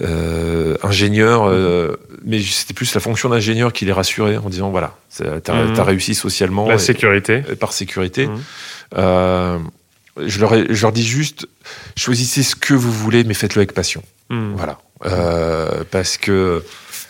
euh, 0.00 0.76
ingénieur, 0.82 1.44
euh, 1.46 1.96
mais 2.24 2.42
c'était 2.42 2.74
plus 2.74 2.92
la 2.94 3.00
fonction 3.00 3.28
d'ingénieur 3.28 3.72
qui 3.72 3.84
les 3.84 3.92
rassurait 3.92 4.36
en 4.36 4.48
disant 4.48 4.70
voilà, 4.70 4.96
t'as 5.16 5.54
mmh. 5.54 5.80
réussi 5.80 6.14
socialement. 6.14 6.68
La 6.68 6.74
et, 6.74 6.78
sécurité. 6.78 7.42
Et, 7.50 7.56
par 7.56 7.72
sécurité. 7.72 8.26
Mmh. 8.26 9.70
Euh, 10.18 10.24
je 10.26 10.40
leur, 10.40 10.54
je 10.72 10.82
leur 10.82 10.92
dis 10.92 11.06
juste, 11.06 11.48
choisissez 11.96 12.42
ce 12.42 12.56
que 12.56 12.74
vous 12.74 12.92
voulez, 12.92 13.24
mais 13.24 13.34
faites-le 13.34 13.60
avec 13.60 13.72
passion. 13.72 14.02
Mmh. 14.30 14.54
Voilà. 14.56 14.78
Euh, 15.04 15.84
parce 15.90 16.16
que 16.16 16.64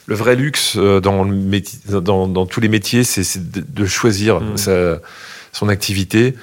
le 0.06 0.14
vrai 0.14 0.36
luxe 0.36 0.76
dans, 0.76 1.24
le 1.24 1.34
métier, 1.34 1.78
dans, 1.88 2.28
dans 2.28 2.46
tous 2.46 2.60
les 2.60 2.68
métiers, 2.68 3.04
c'est 3.04 3.50
de, 3.50 3.64
de, 3.66 3.86
choisir 3.86 4.40
mmh. 4.40 4.56
sa, 4.56 5.00
son 5.52 5.68
activité 5.68 6.34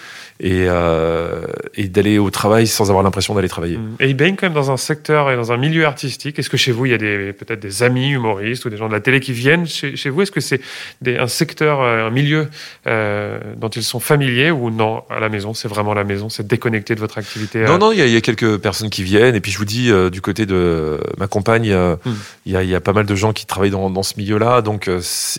et, 0.43 0.65
euh, 0.67 1.45
et 1.73 1.87
d'aller 1.87 2.19
au 2.19 2.29
travail 2.29 2.67
sans 2.67 2.89
avoir 2.89 3.01
l'impression 3.01 3.33
d'aller 3.33 3.47
travailler. 3.47 3.79
Et 4.01 4.09
il 4.09 4.13
baigne 4.13 4.35
quand 4.35 4.45
même 4.45 4.53
dans 4.53 4.71
un 4.71 4.77
secteur 4.77 5.31
et 5.31 5.37
dans 5.37 5.53
un 5.53 5.57
milieu 5.57 5.85
artistique. 5.85 6.37
Est-ce 6.37 6.49
que 6.49 6.57
chez 6.57 6.73
vous, 6.73 6.85
il 6.85 6.91
y 6.91 6.95
a 6.95 6.97
peut-être 6.97 7.61
des 7.61 7.81
amis 7.81 8.09
humoristes 8.09 8.65
ou 8.65 8.69
des 8.69 8.75
gens 8.75 8.89
de 8.89 8.93
la 8.93 8.99
télé 8.99 9.21
qui 9.21 9.31
viennent 9.31 9.65
chez, 9.65 9.95
chez 9.95 10.09
vous? 10.09 10.21
Est-ce 10.21 10.33
que 10.33 10.41
c'est 10.41 10.59
un 11.07 11.27
secteur, 11.27 11.81
euh, 11.81 12.07
un 12.07 12.09
milieu 12.09 12.49
euh, 12.87 13.39
dont 13.55 13.69
ils 13.69 13.83
sont 13.83 14.01
familiers 14.01 14.51
ou 14.51 14.69
non 14.69 15.03
À 15.09 15.21
la 15.21 15.29
maison, 15.29 15.53
c'est 15.53 15.69
vraiment 15.69 15.93
la 15.93 16.03
maison, 16.03 16.27
c'est 16.27 16.45
déconnecté 16.45 16.93
de 16.93 16.99
votre 16.99 17.17
activité 17.17 17.63
Non, 17.63 17.77
non, 17.77 17.93
il 17.93 17.99
y, 17.99 18.01
a, 18.01 18.05
il 18.05 18.11
y, 18.11 18.17
a 18.17 18.21
quelques 18.21 18.57
personnes 18.57 18.89
qui 18.89 19.03
viennent. 19.03 19.35
Et 19.35 19.39
puis 19.39 19.51
je 19.51 19.57
vous 19.57 19.65
dis, 19.65 19.91
euh, 19.91 20.09
du 20.09 20.19
côté 20.19 20.45
de 20.45 20.99
ma 21.17 21.27
compagne, 21.27 21.73
mm. 21.73 21.97
il, 22.47 22.51
y 22.51 22.57
a, 22.57 22.63
il 22.63 22.69
y, 22.69 22.75
a, 22.75 22.81
pas 22.81 22.93
mal 22.93 23.05
de 23.05 23.15
gens 23.15 23.31
qui 23.31 23.45
travaillent 23.45 23.71
dans, 23.71 23.89
dans 23.89 24.03
ce 24.03 24.15
milieu-là. 24.17 24.61
Donc 24.61 24.89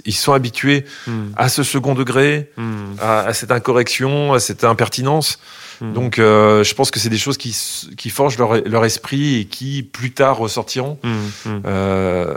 ils 0.07 0.14
sont 0.14 0.33
habitués 0.33 0.87
mm. 1.07 1.12
à 1.37 1.51
ce 1.51 1.62
second 1.62 1.95
degré, 1.95 2.49
mm. 2.57 2.62
à, 3.03 3.21
à 3.21 3.35
cette 3.35 3.51
incorrection, 3.51 4.33
à 4.33 4.40
cette 4.40 4.64
impertinence 4.64 4.93
pertinence. 4.94 5.38
Mmh. 5.80 5.92
Donc, 5.92 6.18
euh, 6.18 6.62
je 6.62 6.74
pense 6.74 6.90
que 6.90 7.00
c'est 7.00 7.09
des 7.09 7.18
choses 7.18 7.37
qui, 7.37 7.57
qui 7.96 8.11
forgent 8.11 8.38
leur, 8.38 8.54
leur, 8.66 8.85
esprit 8.85 9.40
et 9.40 9.44
qui, 9.44 9.83
plus 9.83 10.12
tard, 10.12 10.38
ressortiront. 10.38 10.98
Mmh. 11.02 11.48
Euh, 11.66 12.37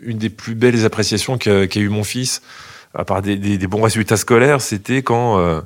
une 0.00 0.18
des 0.18 0.28
plus 0.28 0.54
belles 0.54 0.84
appréciations 0.84 1.38
qu'a 1.38 1.66
qu 1.66 1.80
eu 1.80 1.88
mon 1.88 2.04
fils, 2.04 2.42
à 2.94 3.04
part 3.04 3.22
des, 3.22 3.36
des, 3.36 3.56
des 3.56 3.66
bons 3.66 3.82
résultats 3.82 4.18
scolaires, 4.18 4.60
c'était 4.60 5.02
quand, 5.02 5.62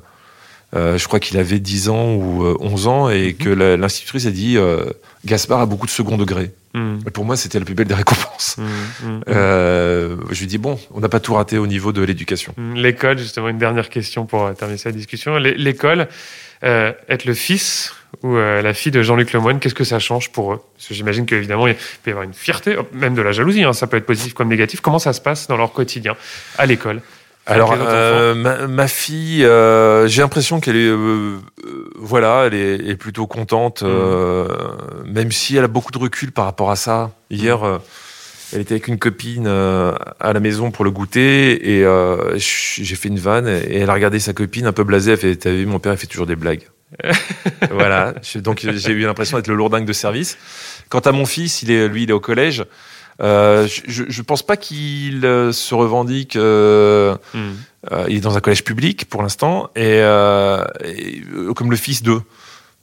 euh, 0.73 0.93
euh 0.93 0.97
je 0.97 1.07
crois 1.07 1.19
qu'il 1.19 1.37
avait 1.37 1.59
10 1.59 1.89
ans 1.89 2.13
ou 2.13 2.45
11 2.59 2.87
ans, 2.87 3.09
et 3.09 3.31
mmh. 3.33 3.43
que 3.43 3.49
l'institutrice 3.49 4.25
a 4.25 4.31
dit 4.31 4.57
euh, 4.57 4.85
Gaspard 5.25 5.61
a 5.61 5.65
beaucoup 5.65 5.85
de 5.85 5.91
second 5.91 6.17
degré. 6.17 6.51
Mmh. 6.73 6.99
Et 7.07 7.11
pour 7.11 7.23
moi, 7.25 7.37
c'était 7.37 7.59
la 7.59 7.65
plus 7.65 7.75
belle 7.75 7.87
des 7.87 7.93
récompenses. 7.93 8.57
Mmh. 8.57 9.21
Euh, 9.29 10.17
je 10.31 10.39
lui 10.39 10.47
dis 10.47 10.57
bon, 10.57 10.79
on 10.91 10.99
n'a 10.99 11.09
pas 11.09 11.19
tout 11.19 11.33
raté 11.33 11.57
au 11.57 11.67
niveau 11.67 11.91
de 11.91 12.01
l'éducation. 12.01 12.53
L'école, 12.75 13.17
justement, 13.17 13.49
une 13.49 13.59
dernière 13.59 13.89
question 13.89 14.25
pour 14.25 14.53
terminer 14.55 14.77
cette 14.77 14.95
discussion. 14.95 15.37
L'école, 15.37 16.07
euh, 16.63 16.93
être 17.09 17.25
le 17.25 17.33
fils 17.33 17.93
ou 18.21 18.37
euh, 18.37 18.61
la 18.61 18.73
fille 18.73 18.91
de 18.91 19.01
Jean-Luc 19.01 19.33
Lemoyne, 19.33 19.59
qu'est-ce 19.59 19.75
que 19.75 19.83
ça 19.83 19.99
change 19.99 20.31
pour 20.31 20.53
eux? 20.53 20.61
Parce 20.77 20.87
que 20.87 20.93
j'imagine 20.93 21.25
qu'évidemment, 21.25 21.67
il 21.67 21.75
peut 21.75 22.09
y 22.09 22.11
avoir 22.11 22.23
une 22.23 22.33
fierté, 22.33 22.77
même 22.93 23.15
de 23.15 23.21
la 23.21 23.33
jalousie, 23.33 23.63
hein, 23.63 23.73
ça 23.73 23.85
peut 23.87 23.97
être 23.97 24.05
positif 24.05 24.33
comme 24.33 24.47
négatif. 24.47 24.79
Comment 24.79 24.99
ça 24.99 25.11
se 25.11 25.19
passe 25.19 25.47
dans 25.47 25.57
leur 25.57 25.73
quotidien 25.73 26.15
à 26.57 26.65
l'école? 26.65 27.01
Alors, 27.45 27.75
euh, 27.77 28.35
ma, 28.35 28.67
ma, 28.67 28.87
fille, 28.87 29.43
euh, 29.43 30.07
j'ai 30.07 30.21
l'impression 30.21 30.61
qu'elle 30.61 30.77
est, 30.77 30.87
euh, 30.87 31.39
voilà, 31.97 32.45
elle 32.47 32.53
est, 32.53 32.89
est, 32.91 32.95
plutôt 32.95 33.27
contente, 33.27 33.83
mmh. 33.83 34.47
même 35.05 35.31
si 35.31 35.57
elle 35.57 35.65
a 35.65 35.67
beaucoup 35.67 35.91
de 35.91 35.97
recul 35.97 36.31
par 36.31 36.45
rapport 36.45 36.71
à 36.71 36.77
ça. 36.77 37.11
Hier, 37.29 37.59
mmh. 37.59 37.79
elle 38.53 38.61
était 38.61 38.75
avec 38.75 38.87
une 38.87 38.97
copine 38.97 39.47
à 39.47 40.33
la 40.33 40.39
maison 40.39 40.71
pour 40.71 40.85
le 40.85 40.91
goûter 40.91 41.79
et 41.79 41.85
j'ai 42.37 42.95
fait 42.95 43.09
une 43.09 43.19
vanne 43.19 43.47
et 43.47 43.79
elle 43.79 43.89
a 43.89 43.93
regardé 43.93 44.19
sa 44.19 44.31
copine 44.31 44.65
un 44.65 44.73
peu 44.73 44.85
blasée. 44.85 45.11
Elle 45.11 45.17
fait, 45.17 45.35
t'as 45.35 45.51
vu, 45.51 45.65
mon 45.65 45.79
père, 45.79 45.91
il 45.91 45.97
fait 45.97 46.07
toujours 46.07 46.27
des 46.27 46.37
blagues. 46.37 46.69
voilà. 47.71 48.13
Donc 48.35 48.59
j'ai 48.61 48.91
eu 48.91 49.01
l'impression 49.01 49.35
d'être 49.35 49.47
le 49.47 49.55
lourdingue 49.55 49.85
de 49.85 49.93
service. 49.93 50.37
Quant 50.87 50.99
à 50.99 51.11
mon 51.11 51.25
fils, 51.25 51.61
il 51.61 51.71
est, 51.71 51.89
lui, 51.89 52.03
il 52.03 52.09
est 52.09 52.13
au 52.13 52.21
collège. 52.21 52.63
Euh, 53.21 53.67
je, 53.67 54.03
je 54.07 54.21
pense 54.21 54.43
pas 54.43 54.57
qu'il 54.57 55.25
euh, 55.25 55.51
se 55.51 55.75
revendique. 55.75 56.35
Euh, 56.35 57.15
mm. 57.33 57.39
euh, 57.91 58.05
il 58.09 58.17
est 58.17 58.21
dans 58.21 58.37
un 58.37 58.41
collège 58.41 58.63
public 58.63 59.05
pour 59.09 59.21
l'instant 59.21 59.69
et, 59.75 59.99
et, 60.83 61.23
comme 61.55 61.71
le 61.71 61.77
fils 61.77 62.03
d'eux. 62.03 62.21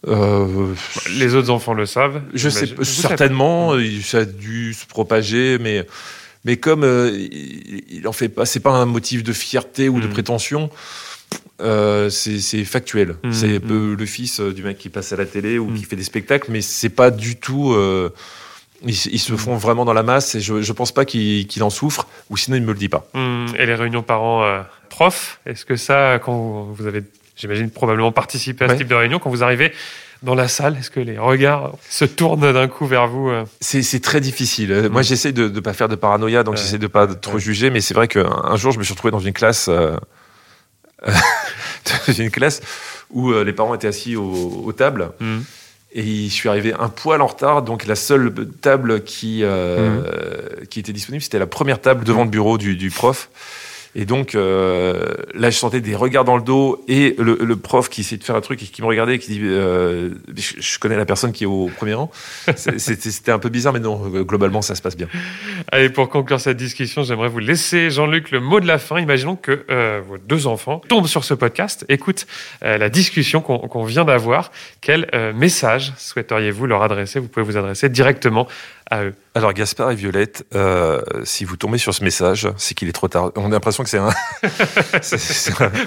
Les 0.07 1.35
autres 1.35 1.51
enfants 1.51 1.75
le 1.75 1.87
savent. 1.87 2.23
Je 2.33 2.49
sais 2.49 2.67
je 2.67 2.83
certainement. 2.85 3.77
Sais 3.77 4.01
ça 4.03 4.19
a 4.19 4.25
dû 4.25 4.73
se 4.75 4.87
propager, 4.87 5.59
mais 5.61 5.87
mais 6.45 6.57
comme 6.57 6.85
il, 6.85 7.83
il, 7.91 8.09
en 8.09 8.13
fait 8.13 8.31
pas, 8.31 8.47
c'est 8.47 8.61
pas 8.61 8.71
un 8.71 8.87
motif 8.87 9.23
de 9.23 9.33
fierté 9.33 9.89
ou 9.89 9.99
mm. 9.99 10.01
de 10.01 10.07
prétention. 10.07 10.71
Euh, 11.61 12.09
c'est 12.09 12.65
factuel. 12.65 13.17
Mmh, 13.23 13.33
c'est 13.33 13.65
mmh. 13.65 13.95
le 13.95 14.07
fils 14.07 14.41
du 14.41 14.63
mec 14.63 14.79
qui 14.79 14.89
passe 14.89 15.13
à 15.13 15.17
la 15.17 15.27
télé 15.27 15.59
ou 15.59 15.67
mmh. 15.67 15.75
qui 15.75 15.85
fait 15.85 15.97
des 15.97 16.05
spectacles, 16.05 16.51
mais 16.51 16.63
c'est 16.63 16.89
pas 16.89 17.11
du 17.11 17.37
tout. 17.37 17.73
Euh, 17.73 18.11
ils, 18.83 19.07
ils, 19.13 19.19
se 19.19 19.37
font 19.37 19.57
vraiment 19.57 19.85
dans 19.85 19.93
la 19.93 20.03
masse 20.03 20.35
et 20.35 20.41
je 20.41 20.55
ne 20.55 20.73
pense 20.73 20.93
pas 20.93 21.05
qu'il 21.05 21.47
qu 21.47 21.61
en 21.63 21.71
souffre, 21.71 22.07
ou 22.31 22.37
sinon 22.37 22.57
il 22.57 22.61
ne 22.61 22.67
me 22.67 22.73
le 22.73 22.79
dit 22.79 22.89
pas. 22.89 23.07
Mmh, 23.15 23.47
et 23.59 23.67
les 23.67 23.75
réunions 23.75 24.03
parents 24.03 24.45
euh, 24.45 24.63
est-ce 25.47 25.65
que 25.65 25.77
ça, 25.77 26.19
quand 26.23 26.69
vous 26.73 26.87
avez, 26.87 27.03
j'imagine, 27.37 27.71
probablement 27.71 28.13
participé 28.13 28.65
à 28.65 28.69
ce 28.69 28.73
ouais. 28.73 28.79
type 28.79 28.89
de 28.89 28.95
réunion, 28.95 29.19
quand 29.19 29.31
vous 29.31 29.43
arrivez 29.43 29.73
dans 30.23 30.35
la 30.35 30.49
salle, 30.49 30.77
est-ce 30.77 30.91
que 30.91 31.01
les 31.01 31.19
regards 31.19 31.73
se 31.89 32.05
tournent 32.05 32.53
d'un 32.53 32.69
coup 32.69 32.87
vers 32.87 33.09
vous 33.09 33.31
euh 33.31 33.45
C'est 33.61 34.03
très 34.03 34.21
difficile. 34.21 34.73
Mmh. 34.73 34.89
Moi, 34.89 35.03
j'essaie 35.03 35.33
de 35.33 35.49
ne 35.49 35.61
pas 35.61 35.73
faire 35.73 35.89
de 35.89 35.97
paranoïa, 35.97 36.43
donc 36.43 36.57
ouais. 36.57 36.61
j'essaie 36.61 36.79
de 36.79 36.87
pas 36.87 37.07
trop 37.07 37.35
ouais. 37.35 37.41
juger, 37.41 37.71
mais 37.71 37.81
c'est 37.81 37.95
vrai 37.95 38.09
qu'un 38.09 38.57
jour, 38.57 38.73
je 38.73 38.79
me 38.79 38.85
suis 38.85 38.93
retrouvé 38.93 39.11
dans 39.11 39.21
une 39.21 39.33
classe, 39.33 39.69
euh, 39.69 39.97
dans 41.07 42.13
une 42.13 42.31
classe 42.31 42.61
où 43.09 43.33
euh, 43.33 43.43
les 43.43 43.55
parents 43.55 43.75
étaient 43.75 43.89
assis 43.89 44.17
aux, 44.17 44.63
aux 44.65 44.73
tables. 44.73 45.13
Mmh. 45.21 45.39
Et 45.93 46.29
je 46.29 46.33
suis 46.33 46.49
arrivé 46.49 46.73
un 46.73 46.89
poil 46.89 47.21
en 47.21 47.27
retard, 47.27 47.63
donc 47.63 47.87
la 47.87 47.97
seule 47.97 48.33
table 48.61 49.03
qui, 49.03 49.41
euh, 49.43 50.01
mmh. 50.61 50.67
qui 50.67 50.79
était 50.79 50.93
disponible, 50.93 51.23
c'était 51.23 51.41
la 51.41 51.49
première 51.49 51.81
table 51.81 52.05
devant 52.05 52.23
le 52.23 52.31
bureau 52.31 52.59
du, 52.59 52.77
du 52.77 52.91
prof. 52.91 53.29
Et 53.97 54.05
donc, 54.05 54.35
euh, 54.35 55.15
là, 55.35 55.51
je 55.51 55.57
sentais 55.57 55.81
des 55.81 55.97
regards 55.97 56.25
dans 56.25 56.37
le 56.37 56.43
dos 56.43 56.85
et 56.87 57.17
le, 57.19 57.37
le, 57.41 57.57
prof 57.57 57.89
qui 57.89 58.03
essayait 58.03 58.19
de 58.19 58.25
faire 58.25 58.37
un 58.37 58.41
truc 58.41 58.63
et 58.63 58.67
qui 58.67 58.83
me 58.83 58.87
regardait 58.87 59.17
et 59.17 59.19
qui 59.19 59.33
dit 59.33 59.41
euh, 59.43 60.11
je, 60.37 60.79
connais 60.79 60.97
la 60.97 61.05
personne 61.05 61.33
qui 61.33 61.43
est 61.43 61.47
au 61.47 61.69
premier 61.77 61.95
rang. 61.95 62.11
C'était 62.57 63.33
un 63.33 63.41
peu 63.41 63.49
bizarre, 63.49 63.73
mais 63.73 63.81
non, 63.81 63.97
globalement, 64.23 64.63
ça 64.63 64.77
se 64.77 64.83
passe 64.83 64.97
bien. 64.97 65.09
Allez, 65.73 65.91
pour 65.91 66.09
conclure 66.09 66.41
cette 66.41 66.57
discussion, 66.57 67.03
j'aimerais 67.03 67.29
vous 67.29 67.41
laisser, 67.41 67.91
Jean-Luc, 67.91 68.31
le 68.31 68.39
mot 68.39 68.61
de 68.61 68.67
la 68.67 68.79
fin. 68.79 69.01
Imaginons 69.01 69.35
que 69.35 69.65
euh, 69.71 70.01
vos 70.07 70.19
deux 70.19 70.47
enfants 70.47 70.81
tombent 70.89 71.09
sur 71.09 71.25
ce 71.25 71.35
podcast, 71.35 71.85
écoutent 71.89 72.27
la 72.63 72.89
discussion 72.91 73.41
qu'on 73.41 73.85
vient 73.85 74.05
d'avoir. 74.05 74.53
Quel 74.81 75.09
message 75.35 75.93
souhaiteriez-vous 75.97 76.67
leur 76.67 76.83
adresser? 76.83 77.19
Vous 77.19 77.29
pouvez 77.29 77.45
vous 77.45 77.57
adresser 77.57 77.89
directement 77.89 78.47
alors 79.35 79.53
Gaspard 79.53 79.93
et 79.93 79.95
Violette, 79.95 80.45
euh, 80.55 81.01
si 81.25 81.45
vous 81.45 81.57
tombez 81.57 81.79
sur 81.79 81.95
ce 81.95 82.03
message, 82.03 82.49
c'est 82.57 82.75
qu'il 82.75 82.89
est 82.89 82.93
trop 82.93 83.09
tard. 83.09 83.31
On 83.37 83.47
a 83.47 83.49
l'impression 83.51 83.85
que 83.85 83.91
c'est 83.91 83.99
un, 83.99 84.11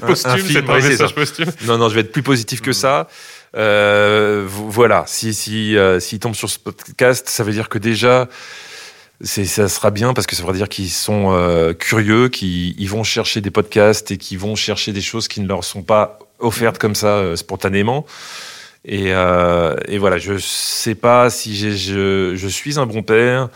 posthume, 0.02 0.48
c'est 0.48 0.70
un 0.70 0.80
message 0.80 1.14
posthume. 1.16 1.52
Non, 1.66 1.78
non, 1.78 1.90
je 1.90 1.96
vais 1.96 2.02
être 2.02 2.12
plus 2.12 2.24
positif 2.24 2.62
que 2.62 2.72
ça. 2.72 3.08
Euh, 3.56 4.46
voilà, 4.48 5.04
si 5.08 5.34
si 5.34 5.78
euh, 5.78 6.00
s'ils 6.00 6.20
tombent 6.20 6.34
sur 6.36 6.50
ce 6.50 6.60
podcast, 6.60 7.28
ça 7.28 7.44
veut 7.44 7.52
dire 7.52 7.70
que 7.70 7.78
déjà 7.78 8.30
ça 9.24 9.70
sera 9.70 9.92
bien 9.92 10.14
parce 10.14 10.28
que 10.28 10.36
ça 10.36 10.44
veut 10.44 10.54
dire 10.54 10.70
qu'ils 10.70 10.90
sont 10.90 11.32
euh, 11.32 11.74
curieux, 11.74 12.30
qu'ils 12.30 12.90
vont 12.90 13.04
chercher 13.04 13.42
des 13.42 13.52
podcasts 13.52 14.12
et 14.12 14.18
qu'ils 14.18 14.40
vont 14.40 14.56
chercher 14.56 14.92
des 14.92 15.02
choses 15.02 15.28
qui 15.28 15.40
ne 15.42 15.48
leur 15.48 15.64
sont 15.64 15.82
pas 15.82 16.20
offertes 16.40 16.78
comme 16.78 16.96
ça 16.96 17.18
euh, 17.18 17.36
spontanément. 17.36 18.06
Et, 18.86 19.14
euh, 19.14 19.76
et, 19.88 19.98
voilà, 19.98 20.18
je 20.18 20.38
sais 20.38 20.96
pas 20.96 21.30
si 21.30 21.56
je, 21.56 22.34
je, 22.36 22.48
suis 22.48 22.80
un 22.80 22.86
bon 22.86 23.02
père, 23.02 23.50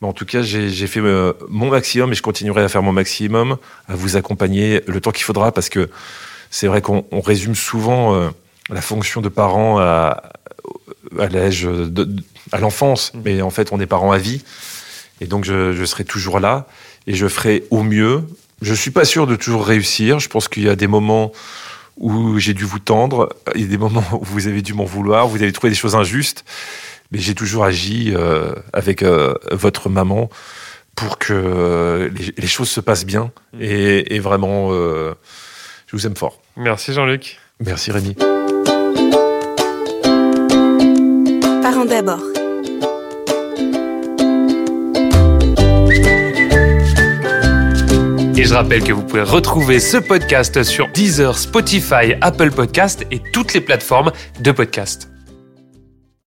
mais 0.00 0.08
en 0.08 0.12
tout 0.12 0.24
cas, 0.24 0.40
j'ai 0.42 0.86
fait 0.86 1.00
euh, 1.00 1.34
mon 1.48 1.68
maximum 1.68 2.12
et 2.12 2.14
je 2.14 2.22
continuerai 2.22 2.62
à 2.62 2.68
faire 2.68 2.82
mon 2.82 2.92
maximum, 2.92 3.58
à 3.88 3.94
vous 3.94 4.16
accompagner 4.16 4.82
le 4.86 5.00
temps 5.00 5.10
qu'il 5.10 5.24
faudra, 5.24 5.52
parce 5.52 5.68
que 5.68 5.90
c'est 6.50 6.66
vrai 6.66 6.80
qu'on 6.80 7.04
résume 7.20 7.54
souvent 7.54 8.14
euh, 8.14 8.30
la 8.70 8.80
fonction 8.80 9.20
de 9.20 9.28
parent 9.28 9.78
à, 9.78 10.22
à 11.18 11.28
l'âge, 11.28 11.68
à 12.52 12.58
l'enfance, 12.58 13.12
mmh. 13.12 13.20
mais 13.24 13.42
en 13.42 13.50
fait, 13.50 13.72
on 13.72 13.80
est 13.80 13.86
parent 13.86 14.12
à 14.12 14.18
vie, 14.18 14.42
et 15.20 15.26
donc 15.26 15.44
je, 15.44 15.74
je 15.74 15.84
serai 15.84 16.04
toujours 16.04 16.40
là 16.40 16.66
et 17.06 17.14
je 17.14 17.28
ferai 17.28 17.64
au 17.70 17.82
mieux. 17.82 18.22
Je 18.62 18.74
suis 18.74 18.90
pas 18.90 19.04
sûr 19.04 19.26
de 19.26 19.36
toujours 19.36 19.66
réussir. 19.66 20.18
Je 20.18 20.28
pense 20.28 20.48
qu'il 20.48 20.64
y 20.64 20.68
a 20.68 20.76
des 20.76 20.86
moments 20.86 21.32
où 22.00 22.38
j'ai 22.38 22.54
dû 22.54 22.64
vous 22.64 22.78
tendre. 22.78 23.28
Il 23.54 23.60
y 23.60 23.64
a 23.64 23.68
des 23.68 23.78
moments 23.78 24.04
où 24.12 24.24
vous 24.24 24.48
avez 24.48 24.62
dû 24.62 24.74
m'en 24.74 24.84
vouloir, 24.84 25.28
vous 25.28 25.42
avez 25.42 25.52
trouvé 25.52 25.70
des 25.70 25.76
choses 25.76 25.94
injustes, 25.94 26.44
mais 27.12 27.18
j'ai 27.18 27.34
toujours 27.34 27.64
agi 27.64 28.12
euh, 28.14 28.54
avec 28.72 29.02
euh, 29.02 29.34
votre 29.50 29.88
maman 29.88 30.28
pour 30.96 31.18
que 31.18 31.32
euh, 31.32 32.10
les, 32.36 32.46
choses 32.46 32.68
se 32.68 32.80
passent 32.80 33.06
bien. 33.06 33.30
Mm. 33.52 33.58
Et, 33.60 34.14
et 34.16 34.18
vraiment, 34.18 34.72
je 34.72 35.14
vous 35.92 36.06
aime 36.06 36.16
fort. 36.16 36.40
Merci 36.56 36.92
Jean-Luc. 36.92 37.38
Merci 37.60 37.92
Rémi. 37.92 38.14
Parents 41.62 41.84
d'abord. 41.84 42.39
Et 48.36 48.44
je 48.44 48.54
rappelle 48.54 48.82
que 48.82 48.92
vous 48.92 49.02
pouvez 49.02 49.22
retrouver 49.22 49.80
ce 49.80 49.96
podcast 49.96 50.62
sur 50.62 50.88
Deezer, 50.92 51.36
Spotify, 51.36 52.14
Apple 52.20 52.50
Podcast 52.50 53.04
et 53.10 53.20
toutes 53.32 53.52
les 53.52 53.60
plateformes 53.60 54.12
de 54.40 54.52
podcast. 54.52 55.10